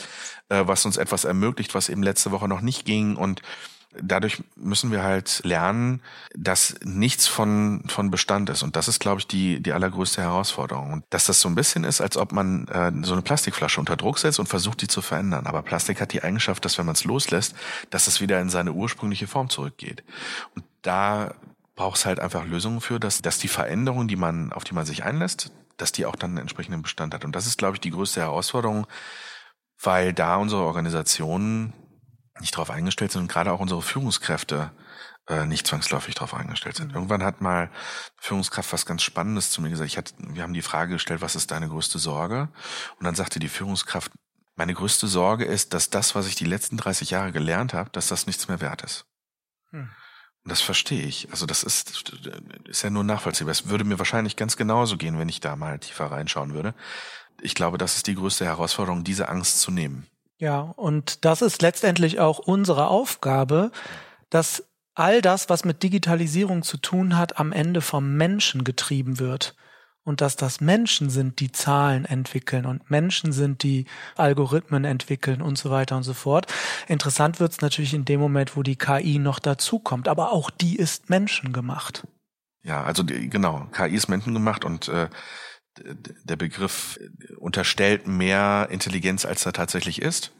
[0.48, 3.16] äh, was uns etwas ermöglicht, was eben letzte Woche noch nicht ging.
[3.16, 3.42] Und
[4.01, 6.03] dadurch müssen wir halt lernen,
[6.35, 8.62] dass nichts von, von Bestand ist.
[8.62, 10.92] Und das ist, glaube ich, die, die allergrößte Herausforderung.
[10.92, 13.96] Und dass das so ein bisschen ist, als ob man äh, so eine Plastikflasche unter
[13.96, 15.46] Druck setzt und versucht, die zu verändern.
[15.46, 17.55] Aber Plastik hat die Eigenschaft, dass wenn man es loslässt,
[17.90, 20.05] dass es wieder in seine ursprüngliche Form zurückgeht.
[20.55, 21.35] Und da
[21.74, 24.85] braucht es halt einfach Lösungen für, dass, dass die Veränderung, die man, auf die man
[24.85, 27.24] sich einlässt, dass die auch dann einen entsprechenden Bestand hat.
[27.24, 28.87] Und das ist, glaube ich, die größte Herausforderung,
[29.81, 31.72] weil da unsere Organisationen
[32.40, 34.70] nicht darauf eingestellt sind und gerade auch unsere Führungskräfte
[35.29, 36.88] äh, nicht zwangsläufig darauf eingestellt sind.
[36.88, 36.94] Mhm.
[36.94, 37.70] Irgendwann hat mal
[38.16, 39.90] Führungskraft was ganz Spannendes zu mir gesagt.
[39.90, 42.48] Ich hatte, wir haben die Frage gestellt, was ist deine größte Sorge?
[42.98, 44.12] Und dann sagte die Führungskraft,
[44.57, 48.09] meine größte Sorge ist, dass das, was ich die letzten 30 Jahre gelernt habe, dass
[48.09, 49.05] das nichts mehr wert ist.
[49.70, 49.90] Hm.
[50.44, 51.31] Und das verstehe ich.
[51.31, 52.12] Also das ist,
[52.64, 53.53] ist ja nur nachvollziehbar.
[53.53, 56.74] Es würde mir wahrscheinlich ganz genauso gehen, wenn ich da mal tiefer reinschauen würde.
[57.40, 60.07] Ich glaube, das ist die größte Herausforderung, diese Angst zu nehmen.
[60.38, 63.72] Ja, und das ist letztendlich auch unsere Aufgabe,
[64.31, 69.55] dass all das, was mit Digitalisierung zu tun hat, am Ende vom Menschen getrieben wird.
[70.05, 73.85] Und dass das Menschen sind, die Zahlen entwickeln und Menschen sind, die
[74.16, 76.46] Algorithmen entwickeln und so weiter und so fort.
[76.87, 80.09] Interessant wird es natürlich in dem Moment, wo die KI noch dazukommt.
[80.09, 82.07] Aber auch die ist menschengemacht.
[82.62, 85.09] Ja, also die, genau, KI ist menschengemacht und äh,
[86.24, 86.98] der Begriff
[87.38, 90.32] unterstellt mehr Intelligenz, als er tatsächlich ist.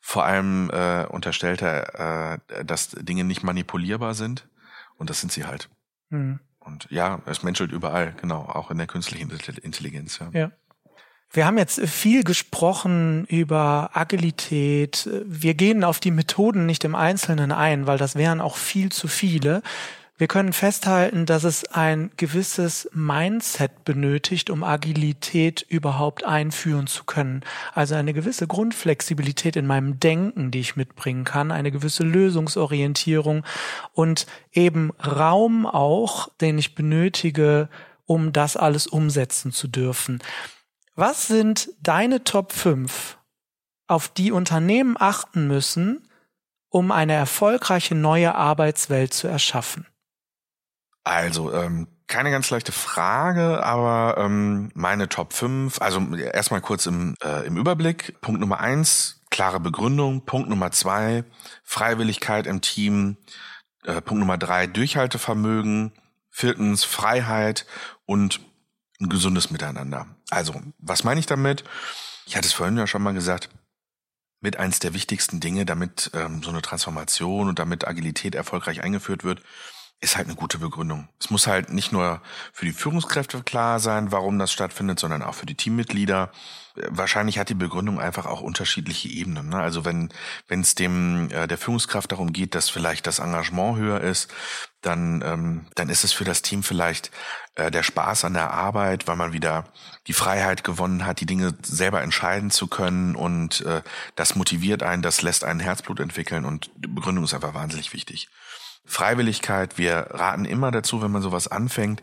[0.00, 4.48] Vor allem äh, unterstellt er, äh, dass Dinge nicht manipulierbar sind.
[4.96, 5.68] Und das sind sie halt.
[6.10, 6.40] Mhm.
[6.58, 9.30] Und ja, es menschelt überall, genau, auch in der künstlichen
[9.62, 10.18] Intelligenz.
[10.18, 10.30] Ja.
[10.32, 10.50] ja.
[11.32, 15.08] Wir haben jetzt viel gesprochen über Agilität.
[15.24, 19.06] Wir gehen auf die Methoden nicht im Einzelnen ein, weil das wären auch viel zu
[19.06, 19.62] viele.
[20.20, 27.40] Wir können festhalten, dass es ein gewisses Mindset benötigt, um Agilität überhaupt einführen zu können.
[27.72, 33.46] Also eine gewisse Grundflexibilität in meinem Denken, die ich mitbringen kann, eine gewisse Lösungsorientierung
[33.94, 37.70] und eben Raum auch, den ich benötige,
[38.04, 40.18] um das alles umsetzen zu dürfen.
[40.96, 43.16] Was sind deine Top 5,
[43.86, 46.06] auf die Unternehmen achten müssen,
[46.68, 49.86] um eine erfolgreiche neue Arbeitswelt zu erschaffen?
[51.04, 57.14] Also, ähm, keine ganz leichte Frage, aber ähm, meine Top 5, also erstmal kurz im,
[57.22, 58.20] äh, im Überblick.
[58.20, 60.26] Punkt Nummer eins, klare Begründung.
[60.26, 61.24] Punkt Nummer zwei,
[61.62, 63.16] Freiwilligkeit im Team.
[63.84, 65.92] Äh, Punkt Nummer drei, Durchhaltevermögen.
[66.30, 67.66] Viertens, Freiheit
[68.06, 68.40] und
[69.00, 70.06] ein gesundes Miteinander.
[70.30, 71.64] Also, was meine ich damit?
[72.26, 73.50] Ich hatte es vorhin ja schon mal gesagt,
[74.40, 79.24] mit eins der wichtigsten Dinge, damit ähm, so eine Transformation und damit Agilität erfolgreich eingeführt
[79.24, 79.42] wird,
[80.02, 81.08] ist halt eine gute Begründung.
[81.18, 85.34] Es muss halt nicht nur für die Führungskräfte klar sein, warum das stattfindet, sondern auch
[85.34, 86.30] für die Teammitglieder.
[86.88, 89.50] Wahrscheinlich hat die Begründung einfach auch unterschiedliche Ebenen.
[89.50, 89.60] Ne?
[89.60, 90.08] Also wenn
[90.48, 94.32] wenn es dem äh, der Führungskraft darum geht, dass vielleicht das Engagement höher ist,
[94.80, 97.10] dann ähm, dann ist es für das Team vielleicht
[97.56, 99.64] äh, der Spaß an der Arbeit, weil man wieder
[100.06, 103.82] die Freiheit gewonnen hat, die Dinge selber entscheiden zu können und äh,
[104.16, 108.30] das motiviert einen, das lässt einen Herzblut entwickeln und die Begründung ist einfach wahnsinnig wichtig.
[108.84, 112.02] Freiwilligkeit, wir raten immer dazu, wenn man sowas anfängt,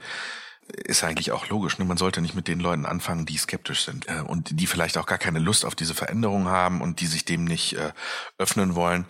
[0.68, 1.78] ist eigentlich auch logisch.
[1.80, 1.86] Ne?
[1.86, 5.06] Man sollte nicht mit den Leuten anfangen, die skeptisch sind äh, und die vielleicht auch
[5.06, 7.92] gar keine Lust auf diese Veränderung haben und die sich dem nicht äh,
[8.38, 9.06] öffnen wollen.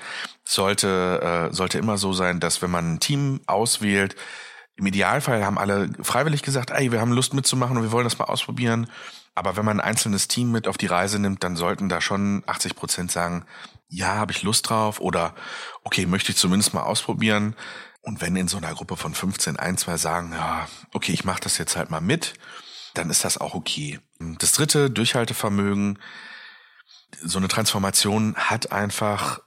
[0.46, 4.16] Sollte, äh, sollte immer so sein, dass wenn man ein Team auswählt,
[4.76, 8.20] im Idealfall haben alle freiwillig gesagt, ey, wir haben Lust mitzumachen und wir wollen das
[8.20, 8.88] mal ausprobieren.
[9.34, 12.44] Aber wenn man ein einzelnes Team mit auf die Reise nimmt, dann sollten da schon
[12.46, 13.46] 80 Prozent sagen,
[13.90, 15.36] ja, habe ich Lust drauf oder
[15.84, 17.56] okay, möchte ich zumindest mal ausprobieren.
[18.02, 21.42] Und wenn in so einer Gruppe von 15 ein, zwei sagen, ja, okay, ich mache
[21.42, 22.34] das jetzt halt mal mit,
[22.94, 24.00] dann ist das auch okay.
[24.20, 26.00] Das dritte, Durchhaltevermögen.
[27.22, 29.40] So eine Transformation hat einfach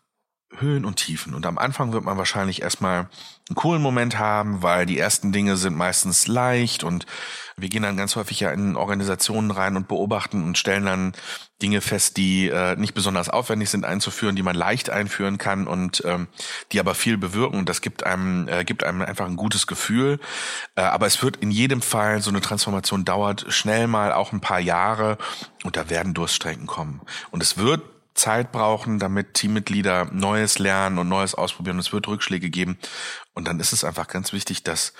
[0.57, 1.35] Höhen und Tiefen.
[1.35, 3.09] Und am Anfang wird man wahrscheinlich erstmal
[3.49, 7.07] einen coolen Moment haben, weil die ersten Dinge sind meistens leicht und
[7.57, 11.13] wir gehen dann ganz häufig ja in Organisationen rein und beobachten und stellen dann
[11.63, 16.03] Dinge fest, die äh, nicht besonders aufwendig sind einzuführen, die man leicht einführen kann und
[16.07, 16.27] ähm,
[16.73, 17.59] die aber viel bewirken.
[17.59, 20.19] Und das gibt einem, äh, gibt einem einfach ein gutes Gefühl.
[20.75, 24.41] Äh, aber es wird in jedem Fall, so eine Transformation dauert schnell mal auch ein
[24.41, 25.19] paar Jahre
[25.65, 27.03] und da werden Durststrecken kommen.
[27.31, 27.83] Und es wird
[28.15, 31.79] Zeit brauchen, damit Teammitglieder Neues lernen und Neues ausprobieren.
[31.79, 32.79] Es wird Rückschläge geben.
[33.35, 34.93] Und dann ist es einfach ganz wichtig, dass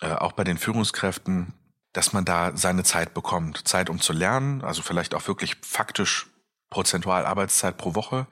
[0.00, 1.54] äh, auch bei den Führungskräften,
[1.92, 3.66] dass man da seine Zeit bekommt.
[3.66, 6.26] Zeit, um zu lernen, also vielleicht auch wirklich faktisch
[6.70, 8.28] prozentual Arbeitszeit pro Woche,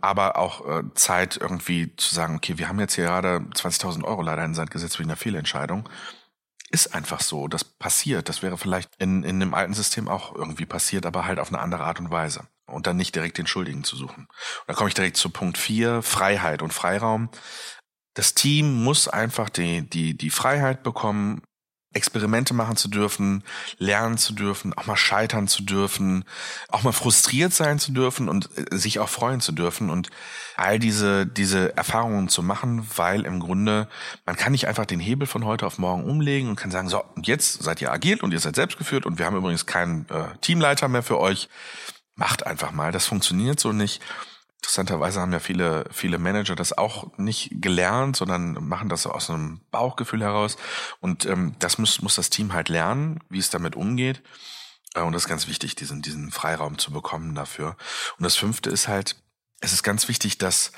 [0.00, 4.22] aber auch äh, Zeit irgendwie zu sagen, okay, wir haben jetzt hier gerade 20.000 Euro
[4.22, 5.88] leider in Sand gesetzt wegen einer Fehlentscheidung.
[6.70, 8.28] Ist einfach so, das passiert.
[8.28, 11.60] Das wäre vielleicht in, in einem alten System auch irgendwie passiert, aber halt auf eine
[11.60, 14.26] andere Art und Weise und dann nicht direkt den Schuldigen zu suchen.
[14.26, 17.30] Und da komme ich direkt zu Punkt vier Freiheit und Freiraum.
[18.14, 21.42] Das Team muss einfach die, die, die Freiheit bekommen,
[21.96, 23.42] Experimente machen zu dürfen,
[23.78, 26.24] lernen zu dürfen, auch mal scheitern zu dürfen,
[26.68, 30.10] auch mal frustriert sein zu dürfen und äh, sich auch freuen zu dürfen und
[30.56, 33.88] all diese, diese Erfahrungen zu machen, weil im Grunde,
[34.26, 37.02] man kann nicht einfach den Hebel von heute auf morgen umlegen und kann sagen, so,
[37.22, 40.88] jetzt seid ihr agil und ihr seid selbstgeführt und wir haben übrigens keinen äh, Teamleiter
[40.88, 41.48] mehr für euch
[42.16, 42.92] macht einfach mal.
[42.92, 44.02] Das funktioniert so nicht.
[44.56, 49.60] Interessanterweise haben ja viele, viele Manager das auch nicht gelernt, sondern machen das aus einem
[49.70, 50.56] Bauchgefühl heraus.
[51.00, 54.22] Und ähm, das muss, muss das Team halt lernen, wie es damit umgeht.
[54.94, 57.76] Äh, und das ist ganz wichtig, diesen, diesen Freiraum zu bekommen dafür.
[58.18, 59.16] Und das fünfte ist halt,
[59.60, 60.72] es ist ganz wichtig, dass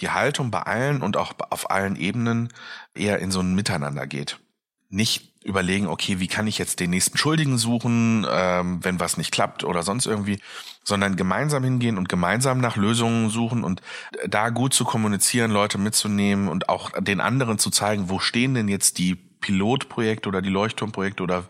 [0.00, 2.52] die Haltung bei allen und auch auf allen Ebenen
[2.94, 4.40] eher in so ein Miteinander geht.
[4.88, 9.32] Nicht überlegen, okay, wie kann ich jetzt den nächsten Schuldigen suchen, ähm, wenn was nicht
[9.32, 10.38] klappt oder sonst irgendwie,
[10.84, 13.82] sondern gemeinsam hingehen und gemeinsam nach Lösungen suchen und
[14.26, 18.68] da gut zu kommunizieren, Leute mitzunehmen und auch den anderen zu zeigen, wo stehen denn
[18.68, 21.44] jetzt die Pilotprojekte oder die Leuchtturmprojekte oder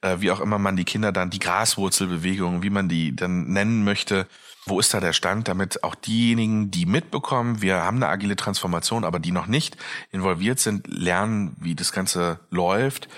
[0.00, 3.84] äh, wie auch immer man die Kinder dann, die Graswurzelbewegung, wie man die dann nennen
[3.84, 4.26] möchte,
[4.68, 9.04] wo ist da der Stand, damit auch diejenigen, die mitbekommen, wir haben eine agile Transformation,
[9.04, 9.76] aber die noch nicht
[10.10, 13.08] involviert sind, lernen, wie das Ganze läuft.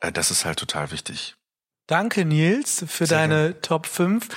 [0.00, 1.36] Äh, das ist halt total wichtig.
[1.86, 3.60] Danke, Nils, für Sehr deine gerne.
[3.60, 4.28] Top 5.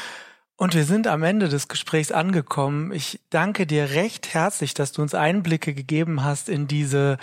[0.58, 2.92] Und wir sind am Ende des Gesprächs angekommen.
[2.92, 7.20] Ich danke dir recht herzlich, dass du uns Einblicke gegeben hast in diese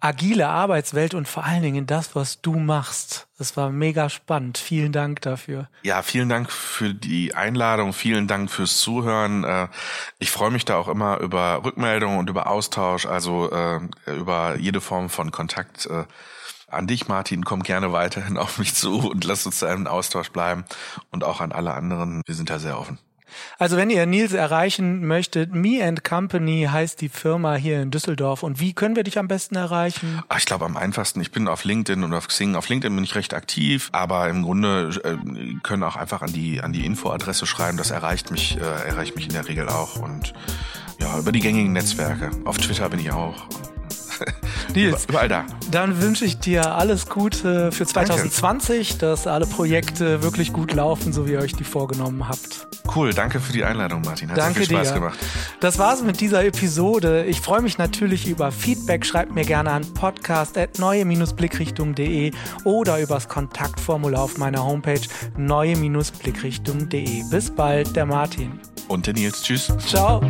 [0.00, 3.26] agile Arbeitswelt und vor allen Dingen in das, was du machst.
[3.38, 4.58] Das war mega spannend.
[4.58, 5.68] Vielen Dank dafür.
[5.82, 7.92] Ja, vielen Dank für die Einladung.
[7.92, 9.44] Vielen Dank fürs Zuhören.
[9.44, 9.68] Äh,
[10.18, 14.80] ich freue mich da auch immer über Rückmeldungen und über Austausch, also äh, über jede
[14.80, 15.86] Form von Kontakt.
[15.86, 16.04] Äh,
[16.68, 20.30] an dich, Martin, komm gerne weiterhin auf mich zu und lass uns da im Austausch
[20.30, 20.64] bleiben.
[21.10, 22.22] Und auch an alle anderen.
[22.26, 22.98] Wir sind da sehr offen.
[23.58, 28.42] Also wenn ihr Nils erreichen möchtet, Me and Company heißt die Firma hier in Düsseldorf.
[28.42, 30.22] Und wie können wir dich am besten erreichen?
[30.28, 32.54] Ach, ich glaube am einfachsten, ich bin auf LinkedIn und auf Xing.
[32.54, 35.16] Auf LinkedIn bin ich recht aktiv, aber im Grunde äh,
[35.62, 37.78] können auch einfach an die, an die Infoadresse schreiben.
[37.78, 39.96] Das erreicht mich, äh, erreicht mich in der Regel auch.
[39.96, 40.32] Und
[41.00, 42.30] ja, über die gängigen Netzwerke.
[42.44, 43.48] Auf Twitter bin ich auch.
[44.74, 45.44] Nils, überall da.
[45.70, 49.06] Dann wünsche ich dir alles Gute für 2020, danke.
[49.06, 52.68] dass alle Projekte wirklich gut laufen, so wie ihr euch die vorgenommen habt.
[52.94, 54.30] Cool, danke für die Einladung, Martin.
[54.30, 54.94] Hat danke viel Spaß dir.
[54.94, 55.18] gemacht.
[55.60, 57.24] Das war's mit dieser Episode.
[57.24, 59.04] Ich freue mich natürlich über Feedback.
[59.04, 62.32] Schreibt mir gerne an podcast.neue-blickrichtung.de
[62.64, 65.02] oder übers Kontaktformular auf meiner Homepage
[65.36, 67.24] neue-blickrichtung.de.
[67.30, 68.58] Bis bald, der Martin.
[68.88, 69.42] Und der Nils.
[69.42, 69.72] Tschüss.
[69.86, 70.20] Ciao.